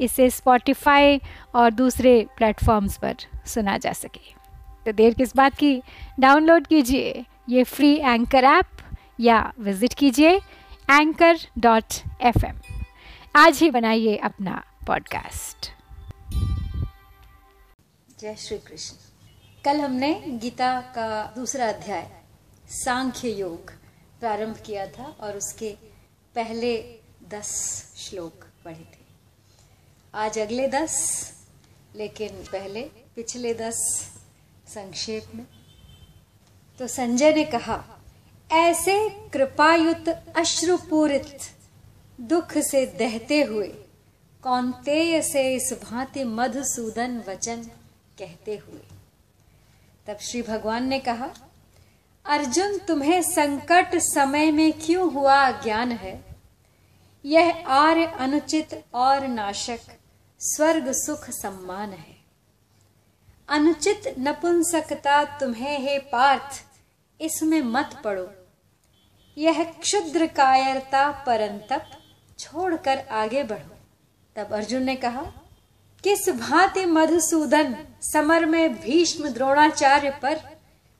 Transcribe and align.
इसे 0.00 0.28
स्पॉटिफाई 0.30 1.20
और 1.54 1.70
दूसरे 1.70 2.14
प्लेटफॉर्म्स 2.36 2.96
पर 2.98 3.16
सुना 3.46 3.76
जा 3.78 3.92
सके। 3.92 4.34
तो 4.86 4.92
देर 4.92 5.14
किस 5.14 5.36
बात 5.36 5.54
की? 5.54 5.82
डाउनलोड 6.20 6.66
कीजिए 6.66 7.24
ये 7.48 7.64
फ्री 7.64 7.94
एंकर 7.94 8.44
ऐप 8.44 8.66
या 9.20 9.52
विज़िट 9.60 9.94
कीजिए 9.94 10.30
एंकर 10.90 11.38
डॉट 11.58 11.94
एफ़ 12.22 12.44
एम 12.46 12.60
आज 13.36 13.58
ही 13.58 13.70
बनाइए 13.70 14.16
अपना 14.16 14.62
पॉडकास्ट 14.86 15.70
जय 18.20 18.34
श्री 18.38 18.58
कृष्ण। 18.58 18.96
कल 19.64 19.80
हमने 19.80 20.12
गीता 20.42 20.80
का 20.94 21.10
दूसरा 21.36 21.68
अध्याय, 21.68 22.06
सांख्य 22.66 23.28
योग, 23.30 23.70
प्रारंभ 24.20 24.56
किया 24.66 24.86
था 24.88 25.04
और 25.20 25.36
उसके 25.36 25.72
पहले 26.34 26.74
दस 27.30 27.50
श्लोक 27.98 28.44
पढ़े 28.64 28.74
थे। 28.74 29.09
आज 30.14 30.38
अगले 30.38 30.68
दस, 30.68 31.22
लेकिन 31.96 32.28
पहले 32.28 32.82
पिछले 33.16 33.54
दस 33.54 33.74
संक्षेप 34.68 35.34
में। 35.34 35.46
तो 36.78 36.86
संजय 36.86 37.32
ने 37.32 37.44
कहा, 37.44 37.84
ऐसे 38.52 39.10
कृपायुत, 39.28 40.08
अश्रुपूरित 40.36 41.38
दुख 42.20 42.58
से 42.58 42.86
दहते 42.86 43.42
हुए 43.42 43.68
कौनतेय 44.42 45.22
से 45.22 45.54
इस 45.54 45.74
भांति 45.82 46.24
मधुसूदन 46.24 47.24
वचन 47.28 47.62
कहते 48.18 48.56
हुए? 48.56 48.80
तब 50.06 50.18
श्री 50.18 50.42
भगवान 50.42 50.88
ने 50.88 50.98
कहा, 50.98 51.30
अर्जुन, 52.24 52.78
तुम्हें 52.78 53.22
संकट 53.22 53.90
समय 53.94 54.50
में 54.50 54.72
क्यों 54.72 55.12
हुआ 55.12 55.50
ज्ञान 55.50 55.92
है? 55.92 56.24
यह 57.24 57.66
आर्य 57.66 58.06
अनुचित 58.06 58.84
और 58.94 59.28
नाशक 59.28 59.78
स्वर्ग 60.42 60.92
सुख 60.92 61.30
सम्मान 61.30 61.90
है। 61.90 62.16
अनुचित 63.48 64.14
नपुंसकता 64.18 65.24
तुम्हें 65.24 65.78
हे 65.78 65.98
पार्थ, 65.98 66.64
इसमें 67.20 67.62
मत 67.62 67.90
पड़ो। 68.04 68.30
यह 69.38 69.64
क्षुद्र 69.64 70.26
कायरता 70.26 71.10
परंतप 71.10 71.86
छोड़कर 72.38 72.98
आगे 72.98 73.42
बढ़ो। 73.42 73.76
तब 74.36 74.52
अर्जुन 74.52 74.82
ने 74.82 74.96
कहा, 74.96 75.22
किस 76.04 76.28
भांति 76.28 76.84
मधुसूदन, 76.84 77.86
समर 78.02 78.46
में 78.46 78.80
भीष्म 78.80 79.28
द्रोणाचार्य 79.28 80.10
पर 80.10 80.40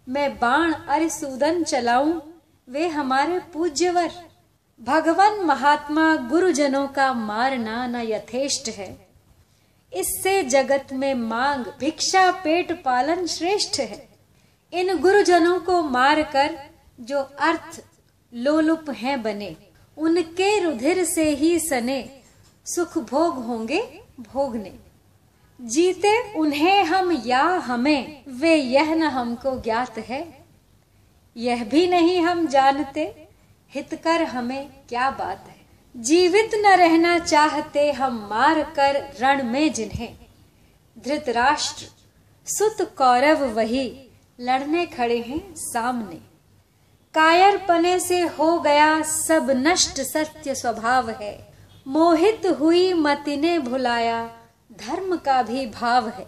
मैं 0.08 0.38
बाण 0.38 0.72
अरिसूदन 0.72 1.64
चलाऊं, 1.64 2.20
वे 2.68 2.88
हमारे 2.88 3.38
पूज्यवर। 3.38 4.10
भगवान 4.80 5.40
महात्मा 5.40 6.16
गुरुजनों 6.16 6.88
का 6.88 7.12
मारना 7.12 7.86
न 7.86 7.96
यथेष्ट 7.96 8.68
है। 8.68 9.09
इससे 9.94 10.42
जगत 10.42 10.86
में 10.92 11.14
मांग, 11.14 11.64
भिक्षा, 11.80 12.30
पेट 12.30 12.84
पालन 12.84 13.26
श्रेष्ठ 13.26 13.80
है। 13.80 14.08
इन 14.72 14.98
गुरुजनों 14.98 15.60
को 15.60 15.82
मारकर 15.82 16.60
जो 17.00 17.18
अर्थ 17.18 17.84
लोलुप 18.34 18.90
हैं 18.90 19.22
बने, 19.22 19.56
उनके 19.96 20.60
रुधिर 20.60 21.04
से 21.04 21.30
ही 21.30 21.58
सने, 21.58 22.20
सुख 22.66 22.98
भोग 22.98 23.34
होंगे 23.44 24.00
भोगने। 24.20 24.74
जीते 25.60 26.34
उन्हें 26.34 26.84
हम 26.84 27.22
या 27.26 27.42
हमें, 27.42 28.22
वे 28.28 28.54
यह 28.54 28.94
न 28.94 29.02
हमको 29.02 29.60
ज्ञात 29.60 29.98
है। 29.98 30.46
यह 31.36 31.64
भी 31.64 31.86
नहीं 31.86 32.20
हम 32.20 32.46
जानते, 32.46 33.28
हितकर 33.70 34.22
हमें 34.22 34.70
क्या 34.88 35.10
बात 35.10 35.44
है। 35.48 35.59
जीवित 35.96 36.50
न 36.54 36.66
रहना 36.66 37.18
चाहते 37.18 37.92
हम 37.92 38.28
मार 38.30 38.62
कर 38.62 39.16
रण 39.20 39.42
में 39.42 39.72
जिन्हें। 39.72 40.16
धृतराष्ट्र, 40.98 41.86
सुत 42.46 42.94
कौरव 42.96 43.44
वही 43.44 44.10
लड़ने 44.40 44.86
खड़े 44.86 45.18
हैं 45.18 45.54
सामने। 45.54 46.16
कायर 47.14 47.56
पने 47.56 48.00
से 48.00 48.20
हो 48.20 48.58
गया 48.60 49.02
सब 49.02 49.50
नष्ट 49.50 50.00
सत्य 50.00 50.54
स्वभाव 50.54 51.10
है। 51.10 51.54
मोहित 51.86 52.46
हुई 52.60 52.92
मति 52.92 53.36
ने 53.36 53.58
भुलाया 53.58 54.24
धर्म 54.72 55.16
का 55.16 55.42
भी 55.42 55.66
भाव 55.66 56.08
है। 56.08 56.26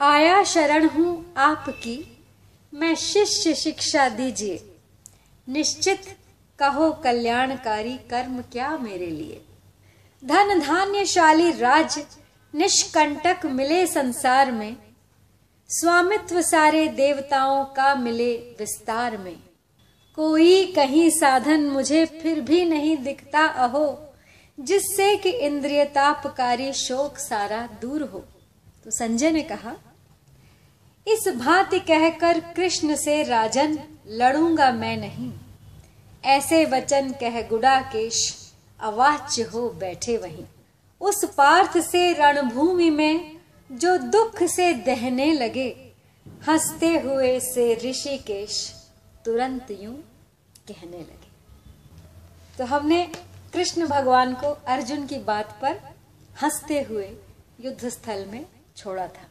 आया 0.00 0.42
शरण 0.44 0.88
हूँ 0.88 1.34
आपकी, 1.36 2.24
मैं 2.74 2.94
शिष्य 2.94 3.54
शिक्षा 3.54 4.08
दीजिए। 4.08 4.76
निश्चित 5.48 6.16
कहो 6.58 6.92
कल्याणकारी 6.92 7.96
कर्म 8.10 8.40
क्या 8.52 8.76
मेरे 8.76 9.06
लिए? 9.06 9.42
धन 10.24 10.60
धान्यशाली 10.60 11.50
राज 11.50 11.98
निष्कंटक 12.54 13.46
मिले 13.46 13.86
संसार 13.86 14.52
में, 14.52 14.76
स्वामित्व 15.68 16.42
सारे 16.42 16.88
देवताओं 16.88 17.64
का 17.64 17.94
मिले 17.94 18.36
विस्तार 18.36 19.16
में। 19.16 19.36
कोई 20.16 20.66
कहीं 20.66 21.10
साधन 21.10 21.60
मुझे 21.60 22.04
फिर 22.06 22.40
भी 22.40 22.64
नहीं 22.64 22.96
दिखता 22.96 23.44
अहो, 23.44 24.14
जिससे 24.60 25.16
कि 25.16 25.30
इंद्रिय 25.30 25.84
तापकारी 25.84 26.72
शोक 26.72 27.18
सारा 27.18 27.68
दूर 27.82 28.02
हो। 28.02 28.18
तो 28.84 28.90
संजय 28.90 29.30
ने 29.30 29.42
कहा, 29.42 29.76
इस 31.06 31.28
भांति 31.28 31.80
कहकर 31.80 32.40
कृष्ण 32.40 32.96
से 32.96 33.22
राजन, 33.22 33.78
लड़ूँगा 34.08 34.72
मैं 34.72 34.96
नहीं। 34.96 35.32
ऐसे 36.26 36.64
वचन 36.64 37.10
कह 37.10 37.48
गुडाकेश, 37.48 38.50
अवाच्य 38.80 39.42
हो 39.42 39.70
बैठे 39.70 40.16
वहीं। 40.16 40.44
उस 41.00 41.24
पार्थ 41.24 41.78
से 41.78 42.12
रणभूमि 42.12 42.90
में 42.90 43.36
जो 43.72 43.98
दुख 43.98 44.42
से 44.42 44.74
दहने 44.74 45.32
लगे, 45.32 45.92
हँसते 46.48 46.98
हुए 46.98 47.40
से 47.40 47.74
ऋषिकेश 47.74 48.74
तुरंत 49.24 49.66
यूँ 49.70 49.94
कहने 50.68 50.98
लगे। 50.98 51.28
तो 52.58 52.64
हमने 52.64 53.12
कृष्ण 53.52 53.86
भगवान 53.86 54.34
को 54.34 54.58
अर्जुन 54.66 55.06
की 55.06 55.18
बात 55.18 55.58
पर 55.62 55.80
हँसते 56.42 56.82
हुए 56.82 57.12
युद्ध 57.60 57.88
स्थल 57.88 58.26
में 58.26 58.46
छोड़ा 58.76 59.06
था। 59.06 59.28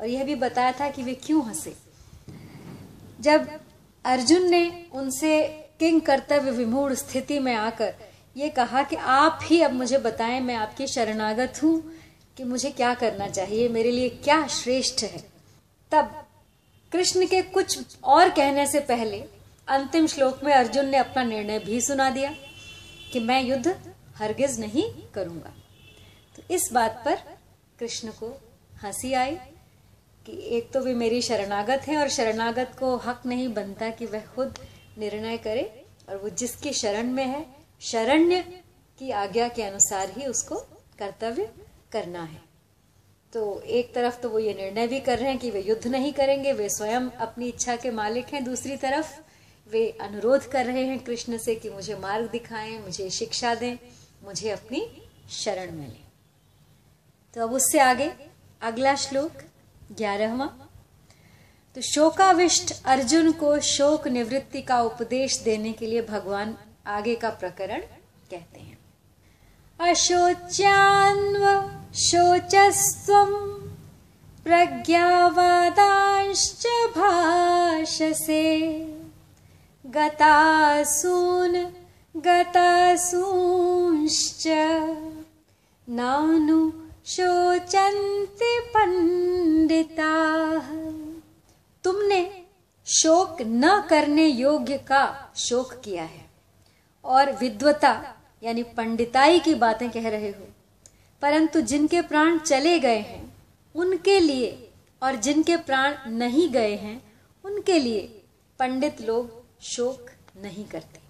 और 0.00 0.06
यह 0.06 0.24
भी 0.24 0.34
बताया 0.34 0.72
था 0.72 0.90
कि 0.90 1.02
वे 1.02 1.14
क्यों 1.14 1.46
हंसे। 1.46 1.76
जब 3.20 3.60
अर्जुन 4.04 4.50
ने 4.50 4.86
उनसे 4.92 5.63
किंग 5.84 6.00
कर्तव्य 6.00 6.50
विमूढ़ 6.50 6.92
स्थिति 6.94 7.38
में 7.38 7.54
आकर 7.54 7.94
ये 8.36 8.48
कहा 8.48 8.82
कि 8.82 8.96
आप 8.96 9.40
ही 9.44 9.60
अब 9.62 9.72
मुझे 9.72 9.98
बताएँ, 9.98 10.40
मैं 10.40 10.54
आपकी 10.54 10.86
शरणागत 10.86 11.62
हूँ 11.62 11.92
कि 12.36 12.44
मुझे 12.44 12.70
क्या 12.70 12.94
करना 12.94 13.26
चाहिए, 13.28 13.68
मेरे 13.68 13.90
लिए 13.90 14.08
क्या 14.08 14.46
श्रेष्ठ 14.46 15.02
है। 15.02 15.18
तब 15.92 16.14
कृष्ण 16.92 17.26
के 17.26 17.42
कुछ 17.42 17.78
और 18.04 18.30
कहने 18.30 18.66
से 18.66 18.80
पहले 18.80 19.24
अंतिम 19.68 20.06
श्लोक 20.06 20.40
में 20.44 20.52
अर्जुन 20.54 20.88
ने 20.88 20.96
अपना 20.96 21.22
निर्णय 21.22 21.58
भी 21.58 21.80
सुना 21.80 22.10
दिया 22.10 22.34
कि 23.12 23.20
मैं 23.20 23.42
युद्ध 23.42 23.76
हरगिज 24.16 24.60
नहीं 24.60 24.90
करूँगा। 25.14 25.54
तो 26.36 26.54
इस 26.54 26.68
बात 26.72 27.02
पर 27.04 27.18
कृष्ण 27.78 28.08
को 28.08 28.36
हँसी 28.82 29.12
आई 29.12 29.36
कि 30.26 30.40
एक 30.56 30.72
तो 30.72 30.80
वे 30.80 30.94
मेरी 30.94 31.22
शरणागत 31.22 31.88
हैं 31.88 31.98
और 31.98 32.08
शरणागत 32.08 32.76
को 32.78 32.96
हक 32.96 33.22
नहीं 33.26 33.52
बनता 33.54 33.90
कि 33.90 34.06
वह 34.06 34.22
खुद 34.36 34.58
निर्णय 34.98 35.36
करे 35.36 35.84
और 36.08 36.16
वो 36.16 36.28
जिसकी 36.28 36.72
शरण 36.72 37.06
में 37.06 37.24
है, 37.24 37.46
शरण्य 37.80 38.42
की 38.98 39.10
आज्ञा 39.10 39.48
के 39.48 39.62
अनुसार 39.62 40.10
ही 40.10 40.26
उसको 40.26 40.56
कर्तव्य 40.98 41.50
करना 41.92 42.22
है। 42.22 42.42
तो 43.32 43.60
एक 43.60 43.94
तरफ़ 43.94 44.20
तो 44.20 44.30
वो 44.30 44.38
ये 44.38 44.54
निर्णय 44.54 44.86
भी 44.86 45.00
कर 45.00 45.18
रहे 45.18 45.28
हैं 45.28 45.38
कि 45.38 45.50
वे 45.50 45.60
युद्ध 45.60 45.86
नहीं 45.86 46.12
करेंगे, 46.12 46.52
वे 46.52 46.68
स्वयं 46.68 47.10
अपनी 47.10 47.48
इच्छा 47.48 47.76
के 47.76 47.90
मालिक 47.90 48.26
हैं। 48.26 48.44
दूसरी 48.44 48.76
तरफ़ 48.76 49.20
वे 49.70 49.98
अनुरोध 50.00 50.50
कर 50.50 50.66
रहे 50.66 50.84
हैं 50.84 50.98
कृष्ण 50.98 51.38
से 51.38 51.54
कि 51.54 51.70
मुझे 51.70 51.94
मार्ग 51.94 52.30
दिखाएँ, 52.30 52.78
मुझे 52.78 53.10
शिक्षा 53.10 53.54
दें, 53.54 53.76
मुझे 54.24 54.50
अपनी 54.50 55.02
शरण 55.30 55.72
में 55.72 55.88
लें। 55.88 56.04
तो 57.34 57.42
अब 57.42 57.52
उससे 57.52 57.78
आगे 57.78 58.12
अगला 58.62 58.94
श्लोक 58.94 59.32
ग्यारहवा 59.92 60.63
तो 61.74 61.80
शोकाविष्ट 61.80 62.84
अर्जुन 62.84 63.32
को 63.32 63.60
शोक 63.60 64.08
निवृत्ति 64.08 64.62
का 64.62 64.82
उपदेश 64.82 65.38
देने 65.38 65.72
के 65.72 65.86
लिए 65.86 66.02
भगवान 66.02 66.56
आगे 66.86 67.14
का 67.14 67.30
प्रकरण 67.30 67.82
कहते 68.30 68.60
हैं। 68.60 68.78
अशोच्यान्व 69.80 71.70
शोचस्त्वं 71.94 73.60
प्रज्ञावादांश्च 74.44 76.66
भाषसे। 76.96 78.88
गतासून 79.86 81.66
गतासूंश्च। 82.16 84.48
नानु 85.88 86.72
शोचन्ति 87.06 88.60
पंडिताः 88.60 91.03
तुमने 91.84 92.42
शोक 92.86 93.36
न 93.40 93.86
करने 93.90 94.26
योग्य 94.26 94.78
का 94.78 95.32
शोक 95.36 95.80
किया 95.84 96.04
है। 96.04 96.26
और 97.04 97.32
विद्वता, 97.32 98.14
यानी 98.42 98.62
पंडिताई 98.62 99.40
की 99.40 99.54
बातें 99.54 99.90
कह 99.90 100.08
रहे 100.08 100.28
हो। 100.28 100.48
परंतु 101.22 101.60
जिनके 101.60 102.02
प्राण 102.02 102.38
चले 102.38 102.80
गए 102.80 102.98
हैं, 102.98 103.34
उनके 103.74 104.20
लिए 104.20 104.70
और 105.02 105.16
जिनके 105.16 105.56
प्राण 105.56 105.96
नहीं 106.06 106.48
गए 106.48 106.76
हैं, 106.76 107.12
उनके 107.44 107.78
लिए 107.78 108.22
पंडित 108.58 109.00
लोग 109.00 109.44
शोक 109.62 110.10
नहीं 110.36 110.64
करते। 110.64 111.00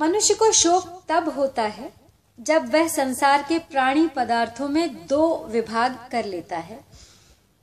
मनुष्य 0.00 0.34
को 0.34 0.52
शोक 0.52 1.02
तब 1.08 1.28
होता 1.28 1.62
है 1.62 1.92
जब 2.40 2.74
वह 2.74 2.88
संसार 2.88 3.42
के 3.48 3.58
प्राणी 3.58 4.06
पदार्थों 4.06 4.68
में 4.68 5.06
दो 5.06 5.46
विभाग 5.46 6.08
कर 6.12 6.24
लेता 6.24 6.58
है। 6.58 6.87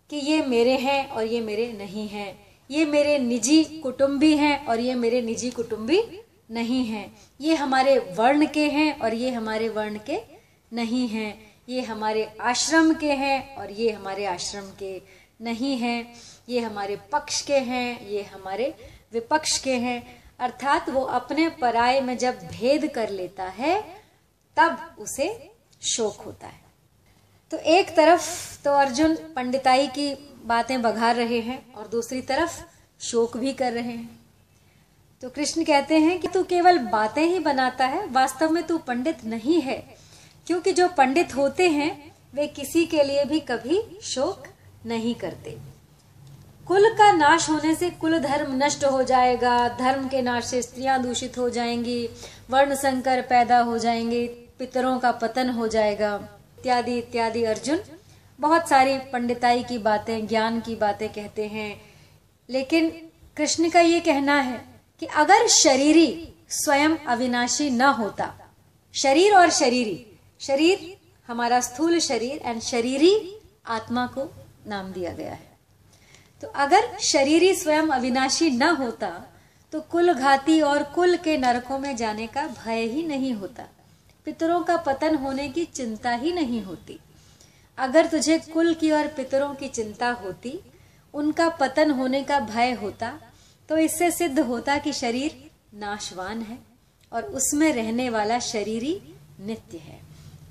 कि 0.10 0.18
ये 0.18 0.42
मेरे 0.42 0.78
हैं 0.78 1.10
और 1.10 1.24
ये 1.24 1.42
मेरे 1.42 1.74
नहीं 1.74 2.08
हैं। 2.08 2.46
ये 2.72 2.86
मेरे 2.86 3.20
निजी 3.20 3.64
कुटुंबी 3.64 4.38
हैं 4.38 4.66
और 4.66 4.80
ये 4.80 4.96
मेरे 4.96 5.22
निजी 5.22 5.52
कुटुंबी 5.52 6.22
नहीं 6.52 6.86
हैं। 6.86 7.16
ये 7.42 7.56
हमारे 7.56 8.00
वर्ण 8.00 8.46
के 8.46 8.70
हैं 8.70 9.00
और 9.00 9.14
ये 9.14 9.32
हमारे 9.32 9.70
वर्ण 9.70 9.98
के 9.98 10.20
नहीं 10.74 11.08
हैं। 11.08 11.56
ये 11.70 11.82
हमारे 11.82 12.38
आश्रम 12.42 12.94
के 12.94 13.12
हैं 13.12 13.56
और 13.56 13.72
ये 13.72 13.92
हमारे 13.92 14.26
आश्रम 14.26 14.64
के 14.80 15.02
नहीं 15.42 15.78
हैं। 15.78 16.14
ये 16.50 16.60
हमारे 16.60 16.96
पक्ष 16.96 17.42
के 17.42 17.58
हैं, 17.58 18.08
ये 18.08 18.24
हमारे 18.24 18.76
विपक्ष 19.14 19.58
के 19.58 19.74
हैं। 19.74 20.26
अर्थात 20.40 20.90
वो 20.90 21.02
अपने 21.02 21.50
पराये 21.50 22.02
में 22.02 22.18
जब 22.18 22.38
भेद 22.38 22.92
कर 22.96 23.10
लेता 23.10 23.44
है, 23.44 23.82
तब 24.58 24.96
उसे 25.00 25.52
शोक 25.82 26.22
होता 26.22 26.48
है। 26.48 26.65
तो 27.52 27.58
एक 27.58 27.96
तरफ़ 27.96 28.24
तो 28.64 28.72
अर्जुन 28.72 29.16
पंडिताई 29.36 29.88
की 29.88 30.14
बातें 30.46 30.82
बघार 30.82 31.16
रहे 31.16 31.40
हैं 31.40 31.74
और 31.74 31.88
दूसरी 31.88 32.22
तरफ़ 32.22 32.62
शोक 33.00 33.38
भी 33.38 33.54
कर 33.54 33.74
रहे 33.74 33.84
हैं। 33.84 34.20
तो 35.22 35.30
कृष्ण 35.30 35.64
कहते 35.64 35.96
हैं 35.96 36.20
कि 36.20 36.28
तू 36.28 36.44
केवल 36.44 36.78
बातें 36.78 37.24
ही 37.24 37.40
बनाता 37.40 37.86
है, 37.86 38.06
वास्तव 38.08 38.50
में 38.50 38.64
तू 38.64 38.78
पंडित 38.78 39.24
नहीं 39.26 39.62
है, 39.62 39.78
क्योंकि 40.48 40.72
जो 40.72 40.88
पंडित 40.88 41.36
होते 41.36 41.70
हैं, 41.70 42.16
वे 42.34 42.48
किसी 42.48 42.86
के 42.86 43.04
लिए 43.04 43.26
भी 43.26 43.40
कभी 43.40 43.82
शोक 44.02 44.44
नहीं 44.86 45.16
करते। 45.16 45.58
कुल 46.68 46.90
का 46.90 47.12
नाश 47.12 47.50
होने 47.50 47.76
से 47.76 47.90
कुल 47.90 48.20
धर्म 48.20 48.64
नष्ट 48.64 48.86
हो 48.86 49.04
जाएगा, 49.04 49.70
धर्म 49.70 50.08
के 50.08 50.22
नाश 50.22 50.46
से 50.46 50.62
स्त्रियाँ 50.62 51.02
दूषित 51.04 51.38
हो 51.38 51.50
जाएँगी, 51.50 52.10
वर्ण 52.50 52.76
संकर 52.76 53.22
पैदा 53.22 53.60
हो 53.60 53.78
जाएँगे, 53.78 54.28
पितरों 54.60 55.00
का 55.00 55.12
पतन 55.12 55.50
हो 55.50 55.68
जाएगा। 55.68 56.30
इत्यादि 56.66 56.98
इत्यादि, 56.98 57.44
अर्जुन। 57.44 57.80
बहुत 58.40 58.70
सारी 58.70 58.98
पंडिताई 58.98 59.64
की 59.64 59.78
बातें, 59.78 60.28
ज्ञान 60.28 60.60
की 60.62 60.76
बातें 60.76 61.10
कहते 61.10 61.46
हैं। 61.48 61.82
लेकिन 62.50 62.90
कृष्ण 63.38 63.70
का 63.70 63.80
ये 63.80 64.00
कहना 64.00 64.40
है 64.42 64.58
कि 65.00 65.06
अगर 65.06 65.48
शरीरी 65.48 66.34
स्वयं 66.50 66.96
अविनाशी 67.08 67.70
न 67.70 67.82
होता, 67.82 68.34
शरीर 68.94 69.36
और 69.36 69.50
शरीरी, 69.50 70.06
शरीर 70.40 70.98
हमारा 71.28 71.60
स्थूल 71.60 72.00
शरीर 72.00 72.42
एंड 72.46 72.62
शरीरी 72.62 73.14
आत्मा 73.68 74.08
को 74.08 74.26
नाम 74.68 74.92
दिया 74.92 75.14
गया 75.14 75.34
है। 75.34 75.58
तो 76.42 76.48
अगर 76.48 76.98
शरीरी 77.04 77.54
स्वयं 77.56 77.88
अविनाशी 77.90 78.50
न 78.50 78.64
होता 78.64 79.14
तो 79.74 79.82
कुल 79.82 80.14
घाती 80.14 80.60
और 80.62 80.84
कुल 80.84 81.18
के 81.18 81.38
नरकों 81.38 81.80
में 81.80 81.96
जाने 81.96 82.28
का 82.28 82.48
भय 82.48 82.82
ही 82.82 83.08
नहीं 83.08 83.34
होता। 83.34 83.64
पितरों 84.26 84.62
का 84.62 84.78
पतन 84.78 85.16
होने 85.16 85.48
की 85.50 85.66
चिंता 85.66 86.12
ही 86.12 86.32
नहीं 86.34 86.62
होती। 86.64 87.00
अगर 87.78 88.08
तुझे 88.08 88.38
कुल 88.54 88.74
की 88.74 88.92
और 88.92 89.08
पितरों 89.08 89.54
की 89.56 89.68
चिंता 89.68 90.10
होती, 90.12 90.60
उनका 91.14 91.50
पतन 91.50 91.92
होने 91.92 92.24
का 92.24 92.40
भय 92.40 92.72
होता 92.74 93.12
तो 93.70 93.78
इससे 93.78 94.12
सिद्ध 94.12 94.40
होता 94.40 94.78
कि 94.78 94.94
शरीर 94.94 95.52
नाशवान 95.74 96.42
है 96.42 96.58
और 97.12 97.24
उसमें 97.24 97.72
रहने 97.74 98.10
वाला 98.10 98.40
शरीरी 98.40 99.02
नित्य 99.40 99.78
है। 99.78 100.00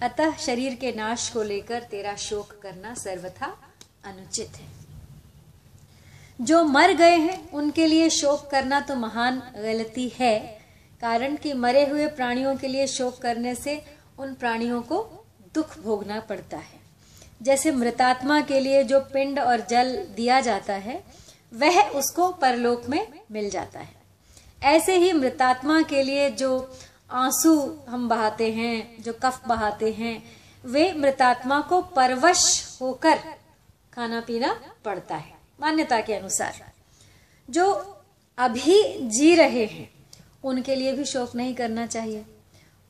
अतः 0.03 0.37
शरीर 0.37 0.75
के 0.75 0.93
नाश 0.93 1.29
को 1.31 1.43
लेकर 1.43 1.82
तेरा 1.82 2.15
शोक 2.17 2.59
करना 2.62 2.94
सर्वथा 2.94 3.47
अनुचित 4.05 4.56
है। 4.56 4.69
जो 6.41 6.62
मर 6.65 6.93
गए 6.93 7.17
हैं, 7.17 7.50
उनके 7.50 7.87
लिए 7.87 8.09
शोक 8.11 8.49
करना 8.50 8.81
तो 8.81 8.97
महान 8.97 9.43
गलती 9.56 10.09
है 10.19 10.64
कारण 11.05 11.37
कि 11.37 11.53
मरे 11.53 11.87
हुए 11.87 12.06
प्राणियों 12.06 12.56
के 12.56 12.69
लिए 12.69 12.87
शोक 12.87 13.19
करने 13.23 13.55
से 13.55 13.85
उन 14.19 14.35
प्राणियों 14.35 14.83
को 14.83 15.27
दुख 15.55 15.79
भोगना 15.79 16.21
पड़ता 16.21 16.56
है। 16.56 16.81
जैसे 17.43 17.71
मृतात्मा 17.71 18.41
के 18.41 18.61
लिए 18.61 18.85
जो 18.85 19.01
पिंड 19.01 19.41
और 19.41 19.61
जल 19.61 19.97
दिया 19.97 20.41
जाता 20.41 20.73
है, 20.73 21.05
वह 21.55 21.89
उसको 21.89 22.33
परलोक 22.33 22.87
में 22.87 23.21
मिल 23.33 23.51
जाता 23.51 23.81
है। 23.81 23.95
ऐसे 24.62 24.97
ही 24.97 25.12
मृतात्मा 25.12 25.83
के 25.83 26.03
लिए 26.03 26.31
जो 26.31 26.79
आँसू 27.11 27.79
हम 27.89 28.09
बहाते 28.09 28.53
हैं, 28.53 29.03
जो 29.03 29.12
कफ 29.12 29.47
बहाते 29.47 29.93
हैं, 29.93 30.25
वे 30.65 30.93
मृतात्मा 30.93 31.61
को 31.61 31.83
परवश 31.83 32.79
होकर 32.83 33.19
खाना 33.95 34.21
पीना 34.21 34.61
पड़ता 34.85 35.17
है, 35.17 35.35
मान्यता 35.61 36.01
के 36.01 36.15
अनुसार। 36.15 36.73
जो 37.51 37.97
अभी 38.39 39.09
जी 39.09 39.35
रहे 39.35 39.65
हैं 39.65 39.94
उनके 40.44 40.75
लिए 40.75 40.93
भी 40.93 41.05
शोक 41.05 41.35
नहीं 41.35 41.55
करना 41.55 41.87
चाहिए। 41.87 42.25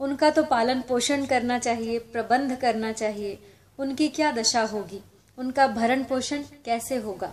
उनका 0.00 0.30
तो 0.30 0.42
पालन 0.42 0.80
पोषण 0.80 1.26
करना 1.26 1.58
चाहिए, 1.58 1.98
प्रबंध 1.98 2.56
करना 2.56 2.92
चाहिए। 2.92 3.38
उनकी 3.78 4.08
क्या 4.08 4.30
दशा 4.32 4.62
होगी? 4.62 5.00
उनका 5.38 5.66
भरण 5.66 6.04
पोषण 6.04 6.42
कैसे 6.64 6.96
होगा? 6.96 7.32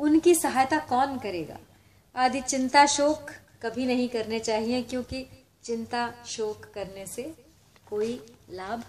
उनकी 0.00 0.34
सहायता 0.34 0.78
कौन 0.78 1.18
करेगा? 1.18 1.58
आदि 2.14 2.40
चिंता 2.40 2.86
शोक 2.86 3.30
कभी 3.62 3.86
नहीं 3.86 4.08
करने 4.08 4.38
चाहिए, 4.38 4.82
क्योंकि 4.82 5.26
चिंता 5.64 6.12
शोक 6.26 6.70
करने 6.74 7.06
से 7.06 7.22
कोई 7.90 8.12
लाभ 8.50 8.82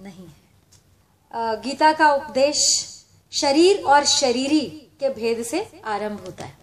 नहीं 0.00 0.26
है। 0.26 1.60
गीता 1.62 1.92
का 1.92 2.12
उपदेश 2.14 2.58
शरीर 3.32 3.82
और 3.84 4.04
शरीरी 4.04 4.60
के 5.00 5.08
भेद 5.08 5.42
से 5.42 5.64
आरंभ 5.84 6.20
होता 6.20 6.44
है। 6.44 6.58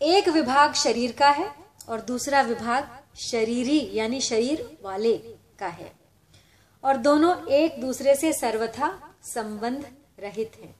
एक 0.00 0.28
विभाग 0.28 0.74
शरीर 0.74 1.12
का 1.12 1.28
है 1.30 1.63
और 1.88 2.00
दूसरा 2.00 2.42
विभाग 2.42 3.02
शरीरी, 3.30 3.90
यानी 3.92 4.20
शरीर 4.20 4.78
वाले 4.82 5.18
का 5.58 5.66
है। 5.66 5.92
और 6.84 6.96
दोनों 6.96 7.48
एक 7.48 7.80
दूसरे 7.80 8.14
से 8.14 8.32
सर्वथा 8.32 9.14
संबंध 9.22 9.92
रहित 10.18 10.52
हैं। 10.62 10.76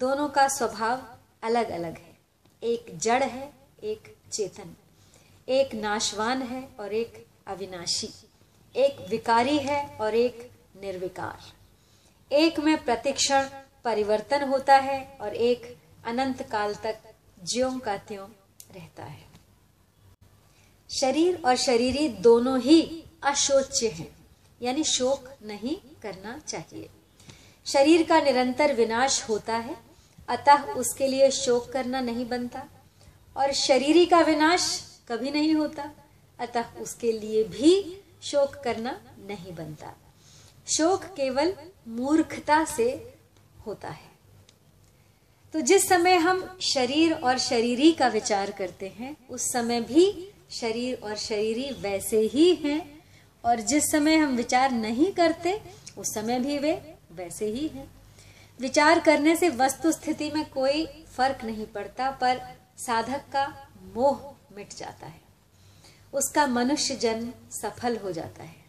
दोनों 0.00 0.28
का 0.28 0.48
स्वभाव 0.48 1.16
अलग 1.42 1.70
अलग 1.70 1.98
है। 1.98 2.18
एक 2.62 2.98
जड़ 2.98 3.22
है, 3.22 3.52
एक 3.82 4.16
चेतन। 4.32 4.76
एक 5.48 5.74
नाशवान 5.74 6.42
है 6.42 6.68
और 6.80 6.92
एक 6.92 7.26
अविनाशी। 7.46 8.10
एक 8.76 9.10
विकारी 9.10 9.58
है 9.58 9.96
और 10.00 10.14
एक 10.14 10.50
निर्विकार। 10.80 11.38
एक 12.34 12.60
में 12.60 12.84
प्रतिक्षण 12.84 13.48
परिवर्तन 13.84 14.48
होता 14.48 14.76
है 14.76 15.18
और 15.20 15.34
एक 15.34 15.78
अनंत 16.04 16.42
काल 16.42 16.74
तक 16.74 16.98
ज्यों 17.44 17.78
का 17.78 17.96
त्यों 17.96 18.28
रहता 18.74 19.04
है। 19.04 19.35
शरीर 21.00 21.42
और 21.44 21.56
शरीरी 21.56 22.08
दोनों 22.08 22.60
ही 22.60 23.04
अशोच्य 23.22 23.88
हैं, 23.88 24.16
यानी 24.62 24.84
शोक 24.84 25.28
नहीं 25.42 25.76
करना 26.02 26.38
चाहिए। 26.38 26.88
शरीर 27.66 28.02
का 28.02 28.20
निरंतर 28.20 28.74
विनाश 28.74 29.22
होता 29.28 29.56
है, 29.56 29.76
अतः 30.28 30.72
उसके 30.72 31.08
लिए 31.08 31.30
शोक 31.30 31.72
करना 31.72 32.00
नहीं 32.00 32.28
बनता, 32.28 32.62
और 33.36 33.52
शरीरी 33.52 34.06
का 34.06 34.20
विनाश 34.20 34.82
कभी 35.08 35.30
नहीं 35.30 35.54
होता, 35.54 35.90
अतः 36.38 36.64
उसके 36.80 37.12
लिए 37.12 37.44
भी 37.44 38.00
शोक 38.22 38.54
करना 38.54 39.00
नहीं 39.18 39.54
बनता। 39.54 39.92
शोक 40.68 41.04
केवल 41.04 41.54
मूर्खता 41.88 42.64
से 42.64 43.14
होता 43.66 43.88
है। 43.88 44.10
तो 45.52 45.60
जिस 45.60 45.88
समय 45.88 46.16
हम 46.16 46.58
शरीर 46.62 47.12
और 47.12 47.38
शरीरी 47.38 47.92
का 47.92 48.08
विचार 48.08 48.50
करते 48.50 48.88
हैं, 48.88 49.16
उस 49.30 49.52
समय 49.52 49.80
भी 49.80 50.32
शरीर 50.50 50.98
और 51.02 51.16
शरीरी 51.16 51.70
वैसे 51.70 52.20
ही 52.20 52.54
हैं, 52.54 53.02
और 53.44 53.60
जिस 53.60 53.90
समय 53.90 54.16
हम 54.16 54.36
विचार 54.36 54.72
नहीं 54.72 55.12
करते, 55.12 55.60
उस 55.98 56.14
समय 56.14 56.40
भी 56.40 56.58
वे 56.58 56.94
वैसे 57.12 57.46
ही 57.46 57.68
हैं। 57.68 57.90
विचार 58.60 59.00
करने 59.00 59.36
से 59.36 59.48
वस्तु 59.48 59.92
स्थिति 59.92 60.30
में 60.30 60.50
कोई 60.50 60.86
फ़र्क 60.86 61.44
नहीं 61.44 61.66
पड़ता, 61.66 62.10
पर 62.10 62.40
साधक 62.78 63.24
का 63.32 63.68
मोह 63.96 64.34
मिट 64.56 64.74
जाता 64.74 65.06
है। 65.06 65.20
उसका 66.12 66.46
मनुष्य 66.46 66.96
जन्म 66.96 67.32
सफल 67.50 67.96
हो 67.96 68.12
जाता 68.12 68.42
है। 68.42 68.66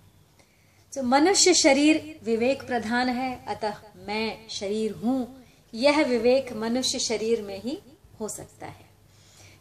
तो 0.93 1.03
मनुष्य 1.03 1.53
शरीर 1.53 2.19
विवेक 2.23 2.67
प्रधान 2.67 3.09
है, 3.09 3.45
अतः 3.45 3.75
मैं 3.95 4.49
शरीर 4.49 4.91
हूँ, 4.91 5.45
यह 5.73 6.05
विवेक 6.05 6.53
मनुष्य 6.53 6.99
शरीर 6.99 7.41
में 7.41 7.61
ही 7.61 7.79
हो 8.19 8.29
सकता 8.29 8.65
है। 8.65 8.86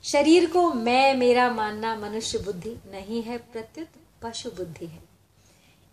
शरीर 0.06 0.50
को 0.50 0.72
मैं, 0.72 1.14
मेरा 1.14 1.50
मानना 1.50 1.96
मनुष्य 1.96 2.38
बुद्धि 2.38 2.70
नहीं 2.70 3.22
है, 3.22 3.38
प्रत्युत 3.38 3.88
पशु 4.22 4.50
बुद्धि 4.50 4.86
है। 4.86 5.02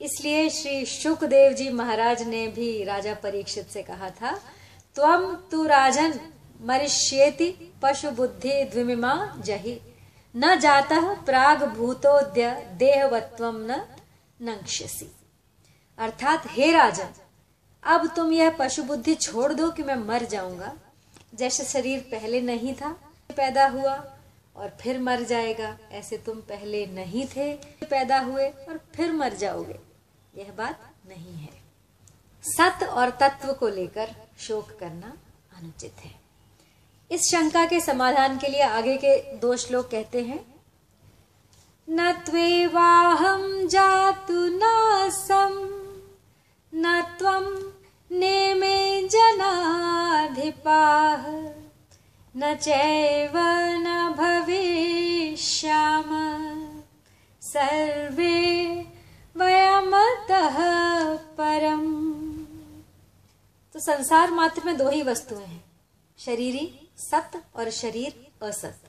इसलिए 0.02 0.50
श्री 0.50 0.86
सुखदेव 0.86 1.54
जी 1.54 1.70
महाराज 1.70 2.24
ने 2.24 2.48
भी 2.48 2.84
राजा 2.84 3.14
परीक्षित 3.14 3.68
से 3.68 3.84
कहा 3.84 4.10
था 4.10 4.42
त्वम 4.96 5.36
तु 5.36 5.66
राजन 5.66 6.20
मरिष्येति 6.62 7.74
पशु 7.82 8.12
बुद्धि 8.12 8.64
द्विमिमा 8.64 9.36
जही। 9.40 9.82
न 10.36 10.60
जाता 10.60 11.14
प्राग 11.14 11.64
भूतोद्य 11.64 12.52
देहवत्व 12.78 13.52
न 13.52 13.86
नंक्षसी 14.42 15.12
अर्थात, 15.98 16.44
हे 16.48 16.72
राजन, 16.72 17.10
अब 17.84 18.16
तुम 18.16 18.34
यह 18.34 18.50
पशु 18.50 18.84
बुद्धि 18.84 19.16
छोड़ 19.16 19.54
दो 19.54 19.72
कि 19.72 19.84
मैं 19.84 19.96
मर 19.96 20.26
जाऊँगा। 20.26 20.74
जैसे 21.36 21.64
शरीर 21.64 22.00
पहले 22.00 22.42
नहीं 22.42 22.74
था 22.74 23.13
पैदा 23.30 23.68
हुआ 23.68 23.94
और 24.56 24.78
फिर 24.82 25.00
मर 25.00 25.22
जाएगा। 25.24 25.78
ऐसे 25.92 26.18
तुम 26.18 26.42
पहले 26.42 26.86
नहीं 26.86 27.26
थे 27.28 27.54
पैदा 27.84 28.20
हुए 28.20 28.48
और 28.48 28.80
फिर 28.96 29.12
मर 29.12 29.34
जाओगे। 29.34 29.80
यह 30.36 30.52
बात 30.58 30.80
नहीं 31.08 31.36
है। 31.36 31.62
सत्य 32.44 32.86
और 32.86 33.10
तत्व 33.10 33.54
को 33.54 33.68
लेकर 33.68 34.16
शोक 34.40 34.72
करना 34.80 35.14
अनुचित 35.58 35.96
है। 36.00 36.12
इस 37.12 37.22
शंका 37.22 37.66
के 37.66 37.80
समाधान 37.82 38.38
के 38.38 38.48
लिए 38.48 38.62
आगे 38.62 38.98
के 38.98 39.38
दो 39.38 39.56
श्लोक 39.58 39.90
कहते 39.92 40.22
हैं, 40.22 40.40
न 41.88 42.12
त्वेवाहम 42.26 43.68
जातु 43.68 44.48
नासम 44.58 45.54
न 46.74 47.02
त्वम 47.20 47.46
नेमे 48.12 49.08
जनाधिपाः। 49.08 50.64
न 52.38 52.56
चैव 52.56 53.34
न 53.78 54.14
भविष्याम। 54.18 56.04
सर्वे 57.42 58.76
वयमतः 59.36 60.58
परम। 61.16 61.84
तो 63.74 63.80
संसार 63.80 64.32
मात्र 64.32 64.62
में 64.66 64.78
दो 64.78 64.90
ही 64.90 65.02
वस्तुएँ 65.02 65.46
हैं, 65.46 65.66
शरीरी 66.20 66.88
सत्य 66.98 67.42
और 67.56 67.70
शरीर 67.70 68.28
असत। 68.42 68.80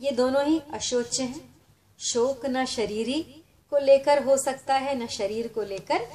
ये 0.00 0.10
दोनों 0.10 0.44
ही 0.44 0.62
अशोच्य 0.72 1.22
हैं। 1.22 1.54
शोक 1.98 2.46
न 2.46 2.64
शरीरी 2.64 3.22
को 3.70 3.78
लेकर 3.78 4.24
हो 4.24 4.36
सकता 4.36 4.74
है, 4.74 4.98
न 4.98 5.06
शरीर 5.06 5.48
को 5.48 5.62
लेकर। 5.62 6.08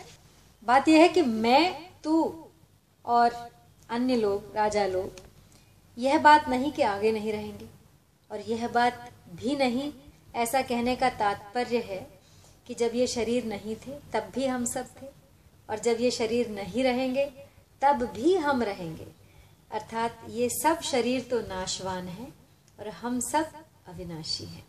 बात 0.63 0.87
यह 0.87 1.01
है 1.01 1.07
कि 1.07 1.21
मैं, 1.21 1.89
तू 2.03 2.45
और 3.05 3.49
अन्य 3.89 4.15
लोग, 4.15 4.55
राजा 4.55 4.85
लोग 4.85 5.24
यह 5.97 6.19
बात 6.19 6.49
नहीं 6.49 6.71
कि 6.71 6.81
आगे 6.81 7.11
नहीं 7.11 7.31
रहेंगे। 7.31 7.65
और 8.31 8.41
यह 8.41 8.67
बात 8.67 9.11
भी 9.35 9.55
नहीं, 9.55 9.93
ऐसा 10.35 10.61
कहने 10.61 10.95
का 10.95 11.09
तात्पर्य 11.09 11.79
है 11.79 12.19
कि 12.67 12.73
जब 12.73 12.91
ये 12.95 13.07
शरीर 13.07 13.45
नहीं 13.45 13.75
थे, 13.75 13.91
तब 14.13 14.31
भी 14.35 14.45
हम 14.45 14.65
सब 14.65 14.87
थे। 15.01 15.07
और 15.69 15.79
जब 15.79 15.97
ये 15.99 16.11
शरीर 16.11 16.49
नहीं 16.49 16.83
रहेंगे, 16.83 17.25
तब 17.81 18.03
भी 18.15 18.35
हम 18.35 18.63
रहेंगे। 18.63 19.07
अर्थात 19.71 20.21
ये 20.29 20.49
सब 20.49 20.81
शरीर 20.81 21.21
तो 21.21 21.41
नाशवान 21.41 22.07
है 22.07 22.27
और 22.79 22.87
हम 22.87 23.19
सब 23.19 23.51
अविनाशी 23.87 24.45
हैं। 24.45 24.65